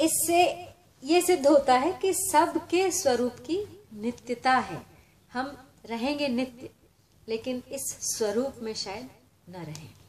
इससे 0.00 0.68
ये 1.04 1.20
सिद्ध 1.20 1.46
होता 1.46 1.74
है 1.74 1.92
कि 1.92 2.12
सब 2.14 2.68
के 2.68 2.90
स्वरूप 2.90 3.32
की 3.32 3.86
नित्यता 3.94 4.52
है। 4.52 4.82
हम 5.32 5.68
रहेंगे 5.86 6.28
नित्य, 6.28 6.70
लेकिन 7.28 7.62
इस 7.68 7.96
स्वरूप 8.00 8.54
में 8.62 8.74
शायद 8.74 9.10
न 9.48 9.54
रहे। 9.54 10.01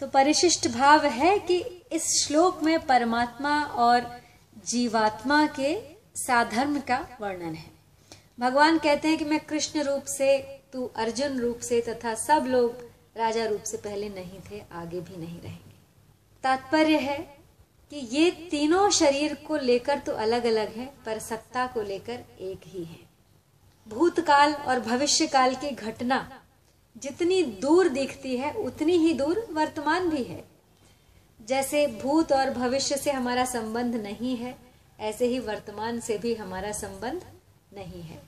तो 0.00 0.06
परिशिष्ट 0.06 0.68
भाव 0.68 1.04
है 1.04 1.38
कि 1.38 1.58
इस 1.92 2.04
श्लोक 2.24 2.62
में 2.62 2.86
परमात्मा 2.86 3.62
और 3.62 4.20
जीवात्मा 4.66 5.46
के 5.46 5.74
साधर्म 6.16 6.80
का 6.80 6.98
वर्णन 7.20 7.54
है। 7.54 7.70
भगवान 8.38 8.78
कहते 8.78 9.08
हैं 9.08 9.18
कि 9.18 9.24
मैं 9.24 9.40
कृष्ण 9.40 9.82
रूप 9.82 10.04
से, 10.04 10.38
तू 10.72 10.90
अर्जुन 10.96 11.38
रूप 11.40 11.58
से 11.58 11.80
तथा 11.80 12.14
सब 12.14 12.46
लोग 12.46 12.88
राजा 13.16 13.44
रूप 13.44 13.62
से 13.62 13.76
पहले 13.76 14.08
नहीं 14.08 14.40
थे, 14.50 14.62
आगे 14.72 15.00
भी 15.00 15.16
नहीं 15.16 15.40
रहेंगे। 15.40 15.74
तात्पर्य 16.44 16.98
है 16.98 17.18
कि 17.92 18.08
ये 18.12 18.30
तीनों 18.50 18.90
शरीर 18.90 19.34
को 19.34 19.56
लेकर 19.56 19.98
तो 19.98 20.12
अलग 20.12 20.44
अलग 20.44 20.76
है, 20.76 20.86
पर 21.06 21.18
सत्ता 21.18 21.66
को 21.66 21.82
लेकर 21.82 22.24
एक 22.40 22.60
ही 22.66 22.84
है। 22.84 22.98
भूतकाल 23.86 24.52
और 24.52 24.80
भविष्य 24.80 25.26
काल 25.26 25.54
की 25.54 25.70
घटना 25.70 26.28
जितनी 26.98 27.42
दूर 27.42 27.88
दिखती 27.88 28.36
है, 28.36 28.52
उतनी 28.52 28.92
ही 28.92 29.12
दूर 29.12 29.46
वर्तमान 29.50 30.10
भी 30.10 30.22
है। 30.22 30.44
जैसे 31.46 31.86
भूत 31.86 32.32
और 32.32 32.50
भविष्य 32.50 32.96
से 32.96 33.10
हमारा 33.10 33.44
संबंध 33.44 33.94
नहीं 33.94 34.36
है, 34.36 34.58
ऐसे 35.00 35.26
ही 35.26 35.38
वर्तमान 35.38 36.00
से 36.00 36.18
भी 36.18 36.34
हमारा 36.34 36.72
संबंध 36.72 37.24
नहीं 37.72 38.02
है। 38.02 38.22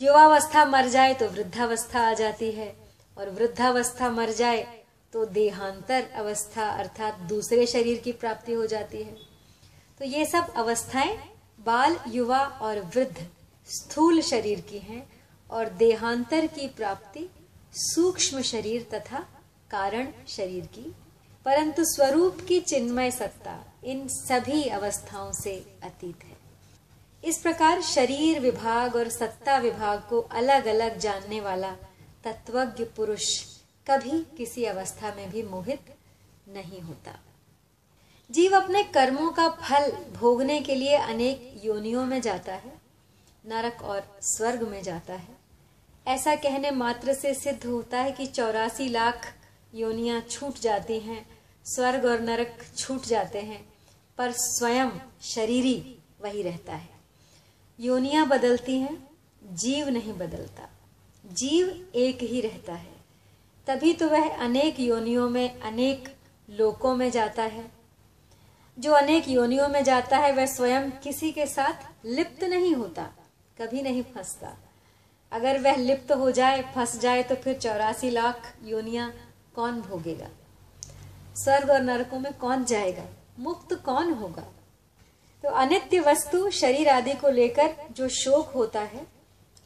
युवावस्था 0.00 0.64
मर 0.64 0.88
जाए 0.88 1.14
तो 1.14 1.28
वृद्धावस्था 1.28 2.00
आ 2.00 2.12
जाती 2.12 2.50
है। 2.50 2.81
और 3.16 3.30
वृद्धावस्था 3.30 4.10
मर 4.10 4.30
जाए 4.30 4.84
तो 5.12 5.24
देहांतर 5.24 6.08
अवस्था 6.14 6.70
अर्थात 6.70 7.18
दूसरे 7.18 7.66
शरीर 7.66 8.00
की 8.00 8.12
प्राप्ति 8.12 8.52
हो 8.52 8.66
जाती 8.66 9.02
है। 9.02 9.16
तो 9.98 10.04
ये 10.04 10.24
सब 10.26 10.52
अवस्थाएँ 10.54 11.16
बाल, 11.60 11.96
युवा 12.08 12.44
और 12.62 12.80
वृद्ध 12.80 13.26
स्थूल 13.66 14.20
शरीर 14.20 14.60
की 14.60 14.78
हैं 14.78 15.06
और 15.50 15.68
देहांतर 15.68 16.46
की 16.46 16.68
प्राप्ति 16.68 17.28
सूक्ष्म 17.72 18.42
शरीर 18.42 18.86
तथा 18.94 19.18
कारण 19.70 20.08
शरीर 20.28 20.66
की। 20.66 20.94
परंतु 21.44 21.84
स्वरूप 21.84 22.38
की 22.48 22.60
चिन्मय 22.60 23.10
सत्ता 23.10 23.58
इन 23.84 24.08
सभी 24.08 24.64
अवस्थाओं 24.64 25.32
से 25.32 25.54
अतीत 25.82 26.24
है। 26.24 26.36
इस 27.24 27.38
प्रकार 27.38 27.82
शरीर 27.82 28.40
विभाग 28.40 28.96
और 28.96 29.08
सत्ता 29.08 29.58
विभाग 29.58 30.02
को 30.10 30.20
अलग 30.20 30.66
अलग 30.66 30.98
जानने 30.98 31.40
वाला 31.40 31.76
तत्वज्ञ 32.24 32.84
पुरुष 32.84 33.42
कभी 33.90 34.24
किसी 34.36 34.64
अवस्था 34.64 35.14
में 35.14 35.30
भी 35.30 35.42
मोहित 35.42 35.80
नहीं 36.48 36.80
होता। 36.80 37.20
जीव 38.30 38.56
अपने 38.56 38.82
कर्मों 38.82 39.30
का 39.30 39.48
फल 39.48 39.90
भोगने 39.92 40.60
के 40.60 40.74
लिए 40.74 40.96
अनेक 40.96 41.60
योनियों 41.64 42.06
में 42.06 42.20
जाता 42.20 42.54
है, 42.54 42.72
नरक 43.46 43.82
और 43.82 44.18
स्वर्ग 44.22 44.62
में 44.62 44.82
जाता 44.82 45.12
है। 45.12 45.36
ऐसा 46.06 46.34
कहने 46.36 46.70
मात्र 46.70 47.14
से 47.14 47.34
सिद्ध 47.34 47.66
होता 47.66 47.98
है 47.98 48.12
कि 48.12 48.26
चौरासी 48.26 48.88
लाख 48.88 49.34
योनियाँ 49.74 50.20
छूट 50.20 50.58
जाती 50.58 50.98
हैं, 50.98 51.26
स्वर्ग 51.64 52.04
और 52.04 52.20
नरक 52.20 52.64
छूट 52.76 53.04
जाते 53.04 53.40
हैं, 53.40 53.72
पर 54.18 54.32
स्वयं 54.32 54.90
शरीरी 55.22 55.98
वही 56.20 56.42
रहता 56.42 56.74
है। 56.74 56.90
योनियाँ 57.80 58.28
बदलती 58.28 58.78
हैं, 58.78 59.10
जीव 59.44 59.88
नहीं 59.88 60.12
बदलता। 60.12 60.68
जीव 61.32 61.92
एक 61.94 62.18
ही 62.22 62.40
रहता 62.40 62.72
है। 62.72 62.92
तभी 63.66 63.92
तो 63.92 64.08
वह 64.08 64.36
अनेक 64.36 64.80
योनियों 64.80 65.30
में, 65.30 65.60
अनेक 65.60 66.16
लोकों 66.50 66.96
में 66.96 67.10
जाता 67.10 67.42
है। 67.42 67.72
जो 68.78 68.92
अनेक 68.92 69.28
योनियों 69.28 69.68
में 69.68 69.84
जाता 69.84 70.18
है, 70.18 70.32
वह 70.32 70.46
स्वयं 70.46 70.90
किसी 70.90 71.32
के 71.32 71.46
साथ 71.46 72.06
लिप्त 72.06 72.44
नहीं 72.44 72.74
होता, 72.74 73.10
कभी 73.58 73.82
नहीं 73.82 74.02
फंसता। 74.02 74.56
अगर 75.32 75.58
वह 75.58 75.76
लिप्त 75.76 76.12
हो 76.12 76.30
जाए, 76.30 76.72
फंस 76.74 76.98
जाए 76.98 77.22
तो 77.22 77.34
फिर 77.34 77.58
चौरासी 77.58 78.10
लाख 78.10 78.56
योनिया 78.64 79.12
कौन 79.54 79.80
भोगेगा? 79.80 80.28
स्वर्ग 81.34 81.70
और 81.70 81.80
नरकों 81.80 82.20
में 82.20 82.32
कौन 82.32 82.64
जाएगा? 82.64 83.04
मुक्त 83.38 83.74
कौन 83.74 84.12
होगा? 84.12 84.42
तो 85.42 85.48
अनित्य 85.48 86.00
वस्तु 86.00 86.50
शरीर 86.50 86.88
आदि 86.88 87.14
को 87.14 87.28
लेकर 87.28 87.76
जो 87.90 88.08
शोक 88.08 88.48
होता 88.48 88.80
है 88.80 89.21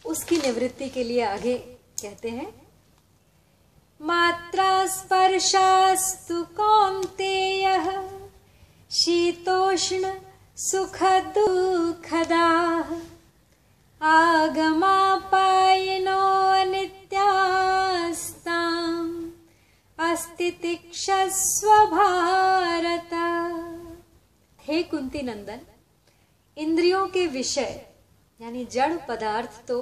उसकी 0.07 0.37
निवृत्ति 0.37 0.89
के 0.89 1.05
लिए 1.05 1.23
आगे 1.25 1.55
कहते 2.03 2.31
हैं, 2.31 2.49
मात्रा 4.01 4.87
स्पर्शास्तु 4.87 6.43
कौन्तेय, 6.57 7.65
शीतोष्ण 8.91 10.13
सुख 10.57 10.99
दुखदा 11.35 12.49
आगमापायनो 14.01 15.45
नित्यास्ताम् 16.71 17.67
अस्ति 19.99 20.51
तिक्षस्व 20.63 21.69
भारत 21.87 23.13
हे 24.61 24.83
कुंती 24.83 25.23
नंदन, 25.23 25.61
इंद्रियों 26.57 27.07
के 27.07 27.27
विषय 27.27 27.73
यानी 28.41 28.65
जड़ 28.65 28.97
पदार्थ 29.09 29.61
तो 29.69 29.79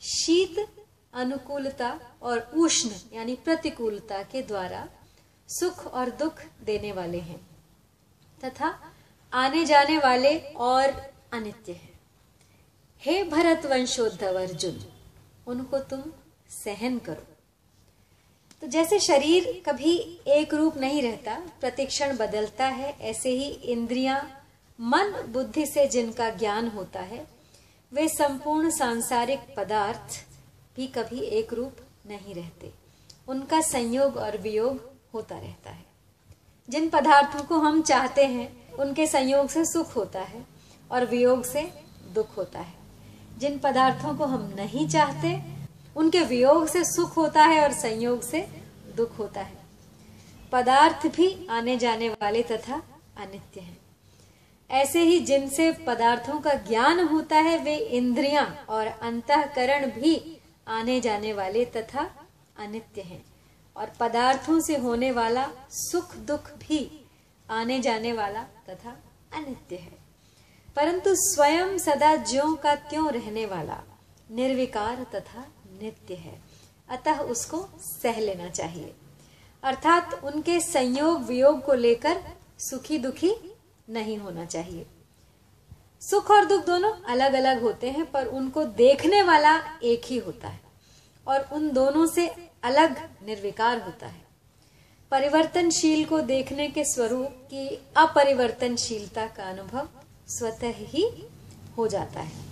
शीत, 0.00 0.66
अनुकूलता 1.12 1.90
और 2.22 2.38
उष्ण, 2.56 2.90
यानी 3.12 3.34
प्रतिकूलता 3.44 4.22
के 4.22 4.42
द्वारा 4.42 4.88
सुख 5.48 5.86
और 5.86 6.10
दुख 6.10 6.42
देने 6.64 6.92
वाले 6.92 7.18
हैं, 7.20 7.40
तथा 8.44 8.74
आने 9.32 9.64
जाने 9.64 9.98
वाले 9.98 10.38
और 10.38 10.90
अनित्य 11.32 11.72
हैं। 11.72 11.94
हे 13.02 13.22
भरत 13.24 13.66
वंशोद्धव 13.66 14.40
अर्जुन 14.40 14.78
उनको 15.46 15.78
तुम 15.80 16.02
सहन 16.50 16.98
करो। 16.98 17.26
तो 18.62 18.66
जैसे 18.66 18.98
शरीर 19.00 19.62
कभी 19.66 19.96
एक 20.28 20.54
रूप 20.54 20.76
नहीं 20.76 21.02
रहता, 21.02 21.38
प्रतिक्षण 21.60 22.16
बदलता 22.16 22.66
है, 22.66 22.96
ऐसे 23.00 23.30
ही 23.30 23.48
इंद्रियाँ, 23.72 24.20
मन, 24.78 25.12
बुद्धि 25.28 25.66
से 25.66 25.86
जिनका 25.86 26.28
ज्ञान 26.30 26.68
होता 26.68 27.00
है 27.02 27.35
वे 27.92 28.08
संपूर्ण 28.08 28.70
सांसारिक 28.70 29.40
पदार्थ 29.56 30.26
भी 30.76 30.86
कभी 30.86 31.20
एक 31.20 31.52
रूप 31.52 31.76
नहीं 32.06 32.34
रहते। 32.34 32.72
उनका 33.28 33.60
संयोग 33.60 34.16
और 34.16 34.36
वियोग 34.36 34.90
होता 35.14 35.38
रहता 35.38 35.70
है। 35.70 35.86
जिन 36.70 36.88
पदार्थों 36.88 37.42
को 37.42 37.58
हम 37.58 37.82
चाहते 37.82 38.26
हैं, 38.26 38.72
उनके 38.72 39.06
संयोग 39.06 39.48
से 39.48 39.64
सुख 39.64 39.96
होता 39.96 40.20
है 40.20 40.46
और 40.90 41.04
वियोग 41.04 41.44
से 41.44 41.72
दुख 42.14 42.36
होता 42.36 42.60
है। 42.60 42.74
जिन 43.38 43.58
पदार्थों 43.58 44.14
को 44.14 44.24
हम 44.24 44.52
नहीं 44.56 44.88
चाहते, 44.88 45.42
उनके 45.96 46.20
वियोग 46.20 46.68
से 46.68 46.84
सुख 46.84 47.16
होता 47.16 47.44
है 47.44 47.62
और 47.62 47.72
संयोग 47.72 48.22
से 48.22 48.40
दुख 48.96 49.18
होता 49.18 49.40
है। 49.40 49.58
पदार्थ 50.52 51.06
भी 51.06 51.46
आने 51.50 51.76
जाने 51.76 52.08
वाले 52.08 52.42
तथा 52.42 52.82
अनित्य 53.16 53.60
हैं। 53.60 53.85
ऐसे 54.70 55.02
ही 55.02 55.20
जिनसे 55.20 55.72
पदार्थों 55.72 56.40
का 56.40 56.54
ज्ञान 56.54 57.08
होता 57.08 57.36
है, 57.36 57.58
वे 57.58 57.76
इंद्रियाँ 57.76 58.66
और 58.68 58.86
अंतकरण 58.86 59.90
भी 59.90 60.40
आने 60.68 61.00
जाने 61.00 61.32
वाले 61.32 61.64
तथा 61.64 62.26
अनित्य 62.58 63.00
हैं। 63.00 63.24
और 63.76 63.92
पदार्थों 64.00 64.60
से 64.60 64.76
होने 64.76 65.12
वाला 65.12 65.50
सुख 65.70 66.16
दुख 66.16 66.50
भी 66.50 67.10
आने 67.50 67.80
जाने 67.80 68.12
वाला 68.12 68.42
तथा 68.42 68.98
अनित्य 69.34 69.76
है। 69.76 69.98
परंतु 70.76 71.14
स्वयं 71.14 71.78
सदा 71.78 72.16
ज्यो 72.16 72.54
का 72.54 72.74
त्यों 72.74 73.12
रहने 73.12 73.46
वाला 73.46 73.82
निर्विकार 74.30 75.06
तथा 75.14 75.48
नित्य 75.82 76.14
है। 76.14 76.42
अतः 76.88 77.18
उसको 77.18 77.68
सह 77.78 78.20
लेना 78.20 78.48
चाहिए। 78.48 78.94
अर्थात 79.62 80.24
उनके 80.24 80.60
संयोग 80.60 81.22
वियोग 81.22 81.64
को 81.64 81.74
लेकर 81.74 82.22
सुखी 82.58 82.98
दुखी 82.98 83.55
नहीं 83.88 84.16
होना 84.18 84.44
चाहिए। 84.44 84.86
सुख 86.00 86.30
और 86.30 86.44
दुख 86.44 86.64
दोनों 86.66 86.92
अलग 87.08 87.32
अलग 87.32 87.62
होते 87.62 87.90
हैं, 87.90 88.10
पर 88.10 88.26
उनको 88.26 88.64
देखने 88.64 89.22
वाला 89.22 89.56
एक 89.82 90.02
ही 90.04 90.18
होता 90.18 90.48
है 90.48 90.60
और 91.26 91.48
उन 91.52 91.70
दोनों 91.70 92.06
से 92.06 92.26
अलग 92.64 92.98
निर्विकार 93.26 93.80
होता 93.80 94.06
है। 94.06 94.24
परिवर्तनशील 95.12 96.04
को 96.04 96.20
देखने 96.20 96.68
के 96.68 96.84
स्वरूप 96.84 97.46
की 97.50 97.68
अपरिवर्तनशीलता 97.96 99.26
का 99.26 99.44
अनुभव 99.44 99.88
स्वतः 100.28 100.84
ही 100.86 101.06
हो 101.78 101.86
जाता 101.88 102.20
है। 102.20 102.44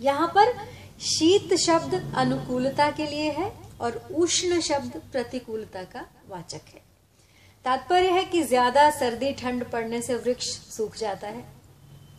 यहाँ 0.00 0.28
पर 0.28 0.52
शीत 1.00 1.54
शब्द 1.56 1.94
अनुकूलता 2.16 2.90
के 2.90 3.06
लिए 3.06 3.30
है 3.30 3.52
और 3.80 3.96
उष्ण 4.16 4.60
शब्द 4.60 5.02
प्रतिकूलता 5.12 5.82
का 5.84 6.06
वाचक 6.28 6.74
है। 6.74 6.87
तात्पर्य 7.64 8.10
है 8.10 8.24
कि 8.24 8.42
ज़्यादा 8.42 8.90
सर्दी 8.90 9.32
ठंड 9.32 9.64
पड़ने 9.64 10.00
से 10.02 10.14
वृक्ष 10.16 10.46
सूख 10.68 10.96
जाता 10.96 11.28
है 11.28 11.44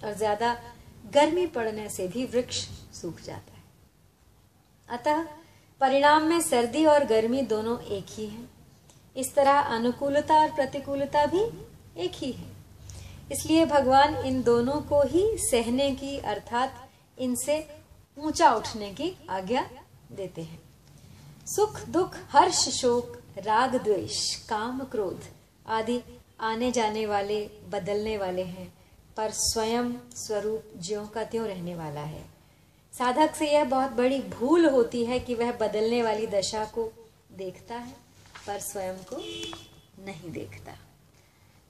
और 0.05 0.13
ज़्यादा 0.13 0.53
गर्मी 1.13 1.45
पड़ने 1.47 1.87
से 1.89 2.07
भी 2.07 2.25
वृक्ष 2.25 2.57
सूख 2.93 3.21
जाता 3.21 3.53
है। 3.53 3.63
अतः 4.89 5.23
परिणाम 5.81 6.23
में 6.23 6.39
सर्दी 6.41 6.85
और 6.85 7.05
गर्मी 7.05 7.41
दोनों 7.41 7.77
एक 7.87 8.05
ही 8.09 8.25
हैं। 8.25 8.49
इस 9.15 9.33
तरह 9.35 9.59
अनुकूलता 9.75 10.39
और 10.41 10.51
प्रतिकूलता 10.51 11.25
भी 11.25 11.43
एक 12.03 12.15
ही 12.15 12.31
है। 12.31 12.47
इसलिए 13.31 13.65
भगवान 13.65 14.15
इन 14.17 14.41
दोनों 14.43 14.79
को 14.81 15.01
ही 15.03 15.25
सहने 15.39 15.91
की, 15.91 16.17
अर्थात 16.17 16.87
इनसे 17.17 17.65
ऊँचा 18.17 18.51
उठने 18.51 18.91
की 18.91 19.15
आज्ञा 19.29 19.61
देते 20.11 20.41
हैं। 20.41 20.59
सुख, 21.47 21.79
दुख, 21.87 22.15
हर्ष, 22.29 22.67
शोक 22.71 23.18
राग, 23.37 23.75
द्वेष, 23.75 24.35
काम, 24.45 24.83
क्रोध 24.83 25.23
आदि 25.67 26.01
आने 26.39 26.71
जाने 26.71 27.05
वाले, 27.05 27.41
बदलने 27.69 28.17
वाले 28.17 28.43
हैं, 28.43 28.73
पर 29.17 29.31
स्वयं 29.31 29.91
स्वरूप 30.15 30.71
ज्यो 30.77 31.05
का 31.05 31.23
त्यों 31.23 31.47
रहने 31.47 31.75
वाला 31.75 32.01
है। 32.01 32.23
साधक 32.93 33.35
से 33.35 33.51
यह 33.51 33.63
बहुत 33.63 33.91
बड़ी 33.91 34.21
भूल 34.21 34.65
होती 34.65 35.05
है 35.05 35.19
कि 35.19 35.35
वह 35.35 35.51
बदलने 35.51 36.03
वाली 36.03 36.27
दशा 36.27 36.65
को 36.65 36.91
देखता 37.31 37.75
है, 37.75 37.95
पर 38.47 38.59
स्वयं 38.59 38.97
को 39.03 39.17
नहीं 40.05 40.31
देखता। 40.31 40.77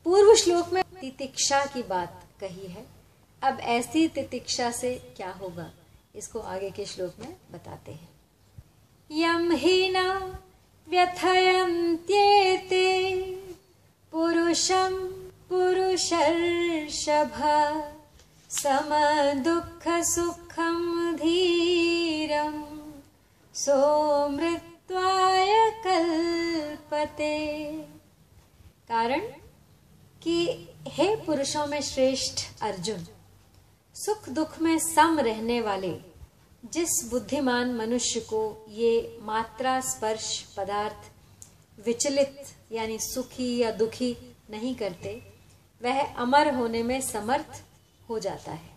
पूर्व 0.06 0.36
श्लोक 0.36 0.74
में 0.74 0.84
तितिक्षा 1.02 1.66
की 1.66 1.84
बात 1.84 2.24
कही 2.42 2.68
है। 2.68 2.86
अब 3.44 3.60
ऐसी 3.60 4.08
तितिक्षा 4.08 4.72
से 4.72 4.96
क्या 5.18 5.32
होगा, 5.32 5.72
इसको 6.16 6.40
आगे 6.40 6.70
के 6.70 6.86
श्लोक 6.86 7.20
में 7.20 7.36
बताते 7.52 7.92
हैं। 7.92 8.10
यम 9.12 9.52
ही 9.52 9.90
न 9.96 10.40
व्यथयन्त्येते। 10.90 12.86
पुरुषं 14.12 15.10
पुरुषर्षभ, 15.50 17.34
समदुःखसुखं 18.50 21.16
धीरं, 21.16 22.64
सोमृत्वाय 23.56 25.82
कल्पते। 25.86 27.86
कारण 28.88 29.22
कि 30.24 30.68
हे 30.88 31.16
पुरुषों 31.16 31.68
में 31.68 31.82
श्रेष्ठ 31.82 32.62
अर्जुन, 32.62 33.08
सुख 33.96 34.30
दुख 34.30 34.62
में 34.62 34.80
सम 34.80 35.20
रहने 35.20 35.62
वाले 35.62 36.09
जिस 36.64 37.10
बुद्धिमान 37.12 37.74
मनुष्य 37.74 38.20
को 38.20 38.66
ये 38.70 39.20
मात्रा 39.22 39.82
स्पर्श 39.82 40.56
पदार्थ 40.58 41.12
विचलित, 41.86 42.44
यानी 42.72 43.00
सुखी 43.00 43.58
या 43.58 43.72
दुखी 43.72 44.36
नहीं 44.50 44.76
करते, 44.76 45.22
वह 45.84 46.16
अमर 46.16 46.54
होने 46.56 46.84
में 46.84 47.02
समर्थ 47.02 47.64
हो 48.10 48.20
जाता 48.20 48.52
है। 48.52 48.70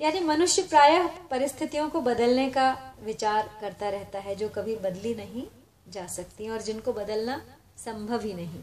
यानी 0.00 0.20
मनुष्य 0.20 0.62
प्रायः 0.62 1.06
परिस्थितियों 1.06 1.90
को 1.90 2.00
बदलने 2.00 2.50
का 2.50 2.94
विचार 3.02 3.50
करता 3.60 3.88
रहता 3.88 4.18
है, 4.18 4.36
जो 4.36 4.48
कभी 4.48 4.76
बदली 4.76 5.14
नहीं 5.14 5.46
जा 5.88 6.06
सकती 6.06 6.48
और 6.48 6.62
जिनको 6.62 6.92
बदलना 6.92 7.42
संभव 7.78 8.20
ही 8.20 8.34
नहीं। 8.34 8.60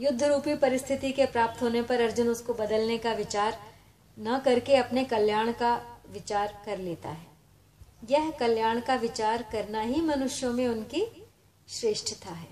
युद्ध 0.00 0.22
रूपी 0.22 0.54
परिस्थिति 0.54 1.12
के 1.12 1.26
प्राप्त 1.26 1.62
होने 1.62 1.82
पर 1.82 2.00
अर्जुन 2.00 2.28
उसको 2.28 2.54
बदलने 2.54 2.98
का 2.98 3.12
विचार 3.12 3.58
न 4.18 4.38
करके 4.44 4.76
अपने 4.76 5.04
कल्याण 5.04 5.52
का 5.52 6.00
विचार 6.10 6.62
कर 6.66 6.78
लेता 6.78 7.08
है। 7.08 7.31
यह 8.02 8.30
कल्याण 8.30 8.80
का 8.80 8.94
विचार 8.94 9.42
करना 9.42 9.80
ही 9.80 10.00
मनुष्यों 10.00 10.52
में 10.52 10.66
उनकी 10.68 11.04
श्रेष्ठता 11.68 12.30
है। 12.30 12.48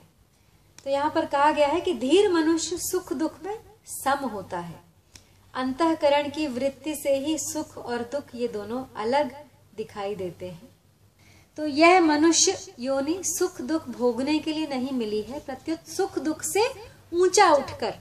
तो 0.85 0.91
यहाँ 0.91 1.11
पर 1.11 1.27
कहा 1.27 1.51
गया 1.53 1.69
है 1.69 1.81
कि 1.81 1.95
धीर 1.95 2.31
मनुष्य 2.33 2.77
सुख 2.81 3.13
दुख 3.13 3.43
में 3.45 3.57
सम 3.87 4.25
होता 4.25 4.59
है। 4.59 4.79
अंतकरण 5.55 6.29
की 6.31 6.47
वृत्ति 6.47 6.95
से 6.95 7.17
ही 7.17 7.37
सुख 7.39 7.77
और 7.79 8.03
दुख 8.13 8.35
ये 8.35 8.49
दोनों 8.49 8.85
अलग 8.97 9.33
दिखाई 9.77 10.15
देते 10.15 10.49
हैं। 10.49 10.69
तो 11.59 11.67
यह 11.67 12.01
मनुष्य 12.01 12.57
योनि 12.79 13.19
सुख 13.25 13.61
दुख 13.61 13.89
भोगने 13.89 14.39
के 14.39 14.53
लिए 14.53 14.67
नहीं 14.67 14.93
मिली 14.93 15.21
है, 15.23 15.41
प्रत्युत 15.41 15.89
सुख 15.89 16.19
दुख 16.19 16.43
से 16.43 16.69
ऊँचा 17.13 17.51
उठकर 17.53 17.95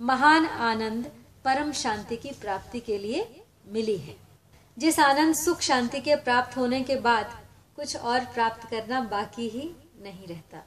महान 0.00 0.46
आनंद, 0.46 1.10
परम 1.44 1.72
शांति 1.72 2.16
की 2.16 2.30
प्राप्ति 2.40 2.80
के 2.80 2.98
लिए 2.98 3.26
मिली 3.68 3.96
है। 3.96 4.16
जिस 4.76 4.98
आनंद, 5.00 5.34
सुख, 5.34 5.60
शांति 5.60 6.00
के 6.00 6.14
प्राप्त 6.16 6.56
होने 6.56 6.82
के 6.82 6.96
बाद 6.96 7.38
कुछ 7.76 7.96
और 7.96 8.20
प्राप्त 8.24 8.68
करना 8.70 9.00
बाकी 9.00 9.48
ही 9.48 9.70
नहीं 10.02 10.26
रहता। 10.26 10.62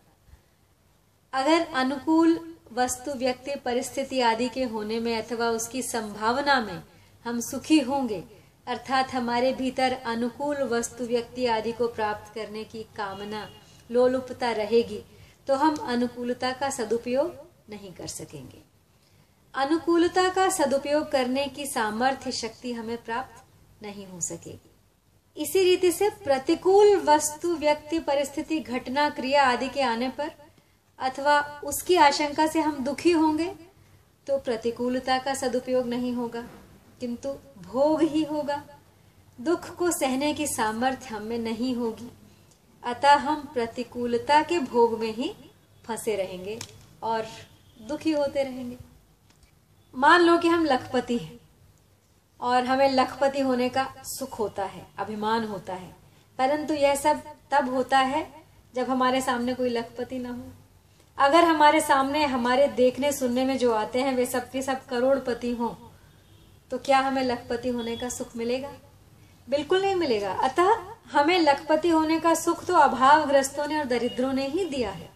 अगर 1.34 1.66
अनुकूल 1.76 2.40
वस्तु, 2.74 3.12
व्यक्ति, 3.12 3.56
परिस्थिति 3.56 4.20
आदि 4.22 4.50
के 4.50 4.64
होने 4.64 5.00
में 5.00 5.16
अथवा 5.18 5.50
उसकी 5.50 5.82
संभावना 5.82 6.60
में 6.62 6.82
हम 7.26 7.40
सुखी 7.40 7.80
होंगे, 7.80 8.24
अर्थात 8.68 9.14
हमारे 9.14 9.54
भीतर 9.54 9.94
अनुकूल 10.06 10.64
वस्तु, 10.70 11.04
व्यक्ति 11.04 11.46
आदि 11.48 11.72
को 11.72 11.88
प्राप्त 11.88 12.34
करने 12.34 12.64
की 12.64 12.84
कामना, 12.98 13.48
लोलुपता 13.90 14.52
रहेगी 14.52 15.04
तो 15.48 15.56
हम 15.56 15.76
अनुकूलता 15.88 16.52
का 16.52 16.70
सदुपयोग 16.70 17.34
नहीं 17.70 17.92
कर 17.94 18.08
सकेंगे। 18.08 18.62
अनुकूलता 19.54 20.28
का 20.30 20.50
सदुपयोग 20.50 21.12
करने 21.12 21.46
की 21.48 21.66
सामर्थ्य 21.66 22.32
शक्ति 22.34 22.74
हमें 22.74 22.98
प्राप्त 23.04 23.44
नहीं 23.86 24.06
हो 24.08 24.20
सकेगी। 24.22 24.72
इसी 25.36 25.64
रीति 25.64 25.92
से 25.92 26.10
प्रतिकूल 26.24 26.96
वस्तु, 27.06 27.56
व्यक्ति, 27.56 28.00
परिस्थिति, 28.02 28.60
घटना, 28.60 29.10
क्रिया 29.10 29.44
आदि 29.44 29.70
के 29.70 29.82
आने 29.84 30.10
पर 30.10 30.32
अथवा 31.00 31.40
उसकी 31.64 31.96
आशंका 31.98 32.48
से 32.48 32.60
हम 32.60 32.84
दुखी 32.84 33.12
होंगे 33.12 33.54
तो 34.28 34.38
प्रतिकूलता 34.38 35.18
का 35.18 35.34
सदुपयोग 35.34 35.88
नहीं 35.88 36.14
होगा, 36.14 36.42
किंतु 37.02 37.30
भोग 37.64 38.02
ही 38.04 38.24
होगा। 38.24 38.64
दुख 39.40 39.70
को 39.76 39.92
सहने 39.92 40.34
की 40.34 40.48
सामर्थ्य 40.48 41.16
हम 41.16 41.32
नहीं 41.42 41.74
होगी, 41.76 42.10
अतः 42.84 43.16
हम 43.20 43.42
प्रतिकूलता 43.54 44.42
के 44.44 44.60
भोग 44.62 45.00
में 45.00 45.14
ही 45.14 45.34
फंसे 45.86 46.16
रहेंगे 46.16 46.58
और 47.04 47.26
दुखी 47.80 48.12
होते 48.12 48.44
रहेंगे। 48.44 48.78
मान 49.94 50.22
लो 50.22 50.38
कि 50.38 50.48
हम 50.48 50.66
लखपति 50.66 51.18
हैं। 51.18 51.40
और 52.40 52.66
हमें 52.66 52.92
लखपति 52.92 53.42
होने 53.42 53.70
का 53.70 53.88
सुख 54.04 54.40
होता 54.40 54.64
है, 54.64 54.86
अभिमान 54.98 55.44
होता 55.44 55.74
है। 55.74 55.96
परंतु 56.40 56.74
यह 56.74 56.96
सब 56.96 57.22
तब 57.52 57.74
होता 57.74 58.00
है 58.00 58.28
जब 58.76 58.90
हमारे 58.90 59.22
सामने 59.22 59.54
कोई 59.54 59.70
लखपति 59.70 60.20
ना 60.20 60.30
हो। 60.30 60.44
अगर 61.18 61.44
हमारे 61.44 61.82
सामने, 61.82 62.26
हमारे 62.26 62.68
देखने, 62.68 63.12
सुनने 63.12 63.46
में 63.46 63.58
जो 63.58 63.74
आते 63.74 64.02
हैं, 64.02 64.16
वे 64.16 64.26
सब 64.26 64.50
के 64.52 64.62
सब 64.62 64.86
करोड़पति 64.86 65.52
हों 65.52 65.70
तो 66.72 66.78
क्या 66.78 67.00
हमें 67.00 67.24
लखपति 67.24 67.70
होने 67.70 67.96
का 67.98 68.10
सुख 68.10 68.36
मिलेगा? 68.38 68.72
बिल्कुल 69.50 69.82
नहीं 69.82 69.96
मिलेगा। 69.96 70.32
अतः 70.34 70.76
हमें 71.12 71.40
लखपति 71.40 71.90
होने 71.90 72.20
का 72.20 72.34
सुख 72.34 72.66
तो 72.66 72.74
अभावग्रस्तों 72.74 73.68
ने 73.68 73.80
और 73.80 73.86
दरिद्रों 73.86 74.34
ने 74.34 74.48
ही 74.48 74.66
दिया 74.66 74.92
है। 74.92 75.10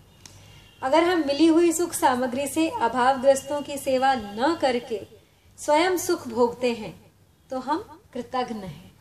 अगर 0.82 1.04
हम 1.04 1.24
मिली 1.28 1.48
हुई 1.48 1.72
सुख 1.72 1.94
सामग्री 1.94 2.48
से 2.48 2.70
अभावग्रस्तों 2.70 3.62
की 3.62 3.78
सेवा 3.78 4.14
न 4.16 4.58
करके 4.62 5.02
स्वयं 5.60 5.98
सुख 5.98 6.28
भोगते 6.28 6.74
हैं 6.74 7.09
तो 7.50 7.60
हम 7.60 8.02
कृतघ्न 8.14 8.64
हैं। 8.64 8.92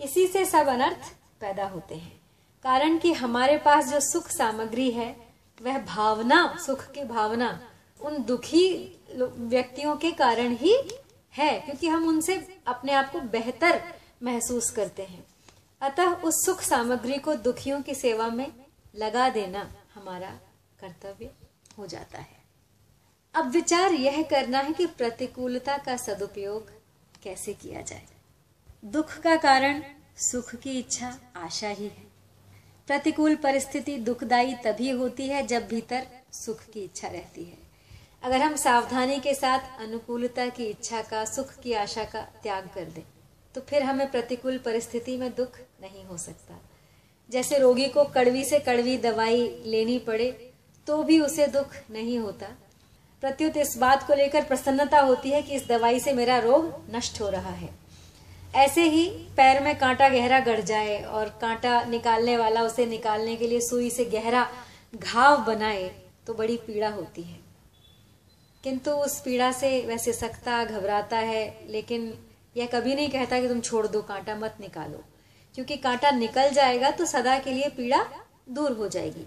इसी 0.00 0.26
से 0.26 0.44
सब 0.44 0.66
अनर्थ 0.66 1.14
पैदा 1.40 1.66
होते 1.66 1.94
हैं। 1.94 2.20
कारण 2.62 2.98
कि 2.98 3.12
हमारे 3.12 3.58
पास 3.58 3.88
जो 3.88 4.00
सुख 4.00 4.28
सामग्री 4.28 4.90
है, 4.90 5.16
वह 5.62 5.78
भावना, 5.78 6.56
सुख 6.66 6.90
की 6.90 7.04
भावना, 7.04 7.70
उन 8.00 8.22
दुखी 8.22 8.98
व्यक्तियों 9.36 9.96
के 9.96 10.10
कारण 10.12 10.52
ही 10.52 10.90
है, 11.34 11.60
क्योंकि 11.60 11.88
हम 11.88 12.08
उनसे 12.08 12.58
अपने 12.66 12.92
आप 12.92 13.12
को 13.12 13.20
बेहतर 13.20 13.94
महसूस 14.22 14.70
करते 14.70 15.02
हैं। 15.02 15.26
अतः 15.80 16.14
उस 16.14 16.46
सुख 16.46 16.60
सामग्री 16.60 17.18
को 17.18 17.34
दुखियों 17.34 17.82
की 17.82 17.94
सेवा 17.94 18.28
में 18.28 18.52
लगा 18.96 19.28
देना 19.28 19.70
हमारा 19.94 20.30
कर्तव्य 20.80 21.30
हो 21.78 21.86
जाता 21.86 22.18
है। 22.18 22.42
अब 23.34 23.50
विचार 23.50 23.92
यह 23.92 24.22
करना 24.22 24.58
है 24.58 24.72
कि 24.72 24.86
प्रतिकूलता 24.86 25.78
का 25.78 25.96
सदुपयोग 25.96 26.83
कैसे 27.24 27.52
किया 27.54 27.80
जाए? 27.80 28.02
दुख 28.84 29.18
का 29.18 29.36
कारण 29.38 29.82
सुख 30.20 30.54
की 30.54 30.78
इच्छा, 30.78 31.16
आशा 31.36 31.68
ही 31.68 31.84
है। 31.84 32.12
प्रतिकूल 32.88 33.34
परिस्थिति 33.36 33.96
दुखदाई 33.98 34.54
तभी 34.64 34.90
होती 34.90 35.28
है 35.28 35.46
जब 35.46 35.66
भीतर 35.68 36.06
सुख 36.34 36.64
की 36.64 36.80
इच्छा 36.80 37.08
रहती 37.08 37.44
है। 37.44 37.58
अगर 38.22 38.40
हम 38.40 38.56
सावधानी 38.56 39.18
के 39.20 39.34
साथ 39.34 39.80
अनुकूलता 39.80 40.46
की 40.48 40.64
इच्छा 40.66 41.02
का, 41.02 41.24
सुख 41.24 41.54
की 41.54 41.72
आशा 41.74 42.04
का 42.04 42.20
त्याग 42.42 42.68
कर 42.74 42.84
दें 42.86 43.02
तो 43.54 43.60
फिर 43.60 43.82
हमें 43.82 44.10
प्रतिकूल 44.10 44.58
परिस्थिति 44.58 45.16
में 45.16 45.30
दुख 45.34 45.58
नहीं 45.82 46.04
हो 46.04 46.16
सकता। 46.18 46.60
जैसे 47.30 47.58
रोगी 47.58 47.86
को 47.88 48.04
कड़वी 48.04 48.44
से 48.44 48.58
कड़वी 48.60 48.96
दवाई 48.98 49.40
लेनी 49.66 49.98
पड़े 49.98 50.30
तो 50.86 51.02
भी 51.02 51.18
उसे 51.20 51.46
दुख 51.48 51.74
नहीं 51.90 52.18
होता। 52.18 52.46
प्रत्युत 53.24 53.56
इस 53.56 53.76
बात 53.78 54.02
को 54.06 54.14
लेकर 54.14 54.42
प्रसन्नता 54.44 55.00
होती 55.00 55.30
है 55.30 55.40
कि 55.42 55.54
इस 55.54 55.66
दवाई 55.68 56.00
से 56.00 56.12
मेरा 56.12 56.38
रोग 56.38 56.96
नष्ट 56.96 57.20
हो 57.20 57.28
रहा 57.28 57.50
है। 57.50 57.68
ऐसे 58.54 58.82
ही 58.82 59.06
पैर 59.36 59.62
में 59.62 59.74
कांटा 59.78 60.08
गहरा 60.08 60.40
गड़ 60.40 60.60
जाए 60.60 61.00
और 61.02 61.28
कांटा 61.40 61.80
निकालने 61.84 62.36
वाला 62.36 62.62
उसे 62.62 62.86
निकालने 62.86 63.36
के 63.36 63.46
लिए 63.46 63.60
सुई 63.60 63.88
से 63.90 64.04
गहरा 64.04 64.46
घाव 64.94 65.44
बनाए 65.44 65.88
तो 66.26 66.34
बड़ी 66.34 66.56
पीड़ा 66.56 66.88
होती 66.88 67.22
है। 67.22 67.38
किंतु 68.64 68.90
उस 68.90 69.18
पीड़ा 69.20 69.50
से 69.52 69.80
वैसे 69.86 70.12
सकता 70.12 70.62
घबराता 70.64 71.18
है, 71.18 71.58
लेकिन 71.68 72.12
यह 72.56 72.66
कभी 72.66 72.94
नहीं 72.94 73.08
कहता 73.10 73.40
कि 73.40 73.48
तुम 73.48 73.60
छोड़ 73.60 73.86
दो, 73.86 74.02
कांटा 74.02 74.36
मत 74.36 74.56
निकालो। 74.60 75.02
क्योंकि 75.54 75.76
कांटा 75.76 76.10
निकल 76.10 76.50
जाएगा 76.50 76.90
तो 76.90 77.04
सदा 77.06 77.38
के 77.38 77.52
लिए 77.52 77.68
पीड़ा 77.68 78.06
दूर 78.50 78.72
हो 78.72 78.88
जाएगी। 78.88 79.26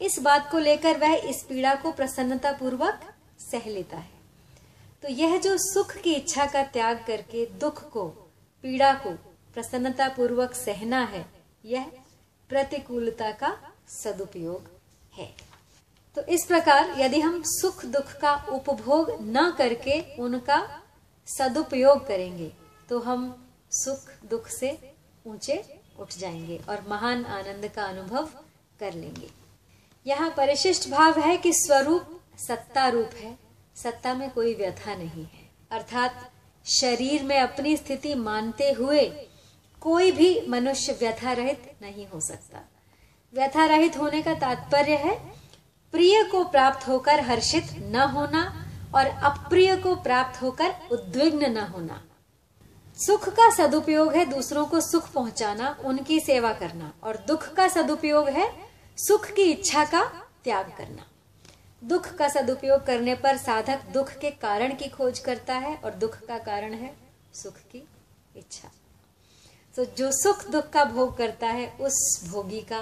इस 0.00 0.18
बात 0.22 0.50
को 0.50 0.58
लेकर 0.58 0.98
वह 0.98 1.14
इस 1.14 1.42
पीड़ा 1.42 1.74
को 1.74 1.92
प्रसन्नता 1.92 2.52
पूर्वक 2.52 3.10
सह 3.40 3.68
लेता 3.68 3.96
है। 3.96 4.12
तो 5.02 5.08
यह 5.08 5.38
जो 5.38 5.56
सुख 5.58 5.96
की 5.96 6.14
इच्छा 6.14 6.46
का 6.46 6.62
त्याग 6.64 7.04
करके, 7.06 7.46
दुख 7.46 7.82
को, 7.90 8.04
पीड़ा 8.64 8.92
को 8.96 9.10
प्रसन्नता 9.54 10.08
पूर्वक 10.08 10.54
सहना 10.54 11.04
है, 11.04 11.24
यह 11.64 11.90
प्रतिकूलता 12.50 13.30
का 13.32 13.56
सदुपयोग 13.88 14.70
है। 15.14 15.32
तो 16.16 16.22
इस 16.24 16.44
प्रकार 16.46 16.94
यदि 16.98 17.20
हम 17.20 17.42
सुख 17.44 17.84
दुख 17.84 18.12
का 18.20 18.34
उपभोग 18.52 19.10
न 19.20 19.50
करके 19.58 20.00
उनका 20.16 20.58
सदुपयोग 21.28 22.06
करेंगे 22.06 22.52
तो 22.88 22.98
हम 23.00 23.24
सुख 23.72 24.10
दुख 24.30 24.48
से 24.48 24.70
ऊँचे 25.26 25.62
उठ 25.98 26.12
जाएँगे 26.18 26.60
और 26.68 26.84
महान 26.88 27.24
आनंद 27.26 27.68
का 27.68 27.84
अनुभव 27.84 28.28
कर 28.80 28.92
लेंगे। 28.92 29.30
यहाँ 30.06 30.30
परिशिष्ट 30.30 30.88
भाव 30.90 31.18
है 31.20 31.36
कि 31.36 31.52
स्वरूप 31.54 32.13
सत्ता 32.38 32.88
रूप 32.88 33.10
है। 33.14 33.38
सत्ता 33.76 34.14
में 34.14 34.30
कोई 34.30 34.54
व्यथा 34.54 34.94
नहीं 34.94 35.24
है। 35.24 35.50
अर्थात 35.70 36.30
शरीर 36.66 37.22
में 37.22 37.38
अपनी 37.38 37.76
स्थिति 37.76 38.14
मानते 38.14 38.72
हुए 38.72 39.28
कोई 39.80 40.12
भी 40.12 40.46
मनुष्य 40.48 40.92
व्यथा 40.92 41.32
रहित 41.32 41.74
नहीं 41.82 42.06
हो 42.06 42.20
सकता। 42.20 42.58
व्यथा 43.34 43.66
रहित 43.66 43.98
होने 43.98 44.22
का 44.22 44.34
तात्पर्य 44.34 44.96
है, 44.96 45.18
प्रिय 45.92 46.24
को 46.24 46.44
प्राप्त 46.44 46.88
होकर 46.88 47.20
हर्षित 47.20 47.64
न 47.78 47.96
होना 47.96 48.66
और 48.94 49.06
अप्रिय 49.06 49.76
को 49.76 49.94
प्राप्त 49.94 50.42
होकर 50.42 50.74
उद्विग्न 50.92 51.52
न 51.52 51.56
होना। 51.56 52.04
सुख 52.96 53.28
का 53.28 53.50
सदुपयोग 53.50 54.14
है 54.14 54.24
दूसरों 54.24 54.66
को 54.66 54.80
सुख 54.80 55.12
पहुंचाना, 55.12 55.76
उनकी 55.84 56.20
सेवा 56.20 56.52
करना 56.52 56.92
और 57.02 57.16
दुख 57.16 57.54
का 57.54 57.68
सदुपयोग 57.68 58.28
है 58.28 58.52
सुख 58.96 59.30
की 59.30 59.42
इच्छा 59.42 59.84
का 59.84 60.04
त्याग 60.44 60.72
करना। 60.78 61.06
दुख 61.84 62.14
का 62.14 62.28
सदुपयोग 62.28 62.84
करने 62.86 63.14
पर 63.14 63.36
साधक 63.36 63.80
दुख 63.92 64.12
के 64.18 64.30
कारण 64.30 64.74
की 64.74 64.88
खोज 64.88 65.18
करता 65.18 65.54
है 65.54 65.74
और 65.76 65.94
दुख 65.94 66.16
का 66.26 66.38
कारण 66.38 66.74
है 66.74 66.94
सुख 67.34 67.56
की 67.72 67.82
इच्छा। 68.36 68.70
तो 69.74 69.84
जो 69.84 70.10
सुख 70.12 70.46
दुख 70.48 70.70
का 70.70 70.84
भोग 70.84 71.16
करता 71.16 71.46
है, 71.46 71.68
उस 71.80 72.28
भोगी 72.28 72.60
का 72.60 72.80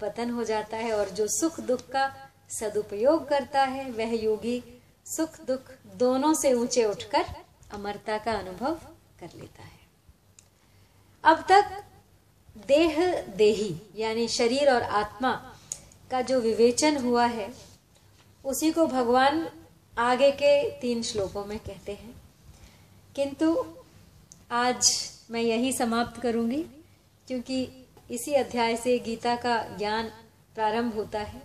पतन 0.00 0.30
हो 0.30 0.44
जाता 0.44 0.76
है 0.76 0.92
और 0.92 1.08
जो 1.10 1.26
सुख 1.28 1.60
दुख 1.60 1.88
का 1.90 2.10
सदुपयोग 2.50 3.28
करता 3.28 3.62
है, 3.62 3.90
वह 3.90 4.14
योगी 4.14 4.62
सुख 5.06 5.40
दुख 5.40 5.72
दोनों 5.96 6.34
से 6.34 6.52
ऊँचे 6.52 6.84
उठकर 6.84 7.34
अमरता 7.72 8.18
का 8.18 8.32
अनुभव 8.32 8.74
कर 9.20 9.30
लेता 9.36 9.62
है। 9.62 9.80
अब 11.24 11.44
तक 11.48 11.82
देह 12.66 13.22
देही, 13.36 13.74
यानी 13.96 14.28
शरीर 14.28 14.70
और 14.70 14.82
आत्मा 14.82 15.32
का 16.10 16.20
जो 16.20 16.40
विवेचन 16.40 16.96
हुआ 16.96 17.26
है 17.26 17.71
उसी 18.44 18.70
को 18.72 18.86
भगवान 18.86 19.48
आगे 19.98 20.30
के 20.32 20.70
तीन 20.80 21.02
श्लोकों 21.02 21.44
में 21.44 21.58
कहते 21.58 21.92
हैं। 21.92 22.14
किंतु 23.16 23.74
आज 24.50 24.90
मैं 25.30 25.40
यही 25.40 25.72
समाप्त 25.72 26.20
करूँगी, 26.20 26.62
क्योंकि 27.26 27.86
इसी 28.10 28.34
अध्याय 28.34 28.76
से 28.76 28.98
गीता 28.98 29.36
का 29.36 29.62
ज्ञान 29.78 30.08
प्रारंभ 30.54 30.94
होता 30.94 31.20
है 31.20 31.42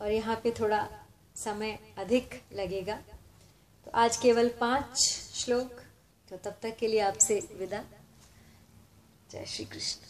और 0.00 0.10
यहाँ 0.12 0.36
पे 0.36 0.50
थोड़ा 0.50 0.88
समय 1.36 1.78
अधिक 1.98 2.42
लगेगा। 2.52 2.96
तो 3.86 3.90
आज 3.94 4.16
केवल 4.16 4.48
पाँच 4.60 4.98
श्लोक 5.34 5.80
तो 6.30 6.36
तब 6.36 6.56
तक 6.62 6.76
के 6.76 6.88
लिए 6.88 7.00
आपसे 7.00 7.40
विदा। 7.58 7.84
जय 9.30 9.44
श्री 9.46 9.64
कृष्ण। 9.64 10.07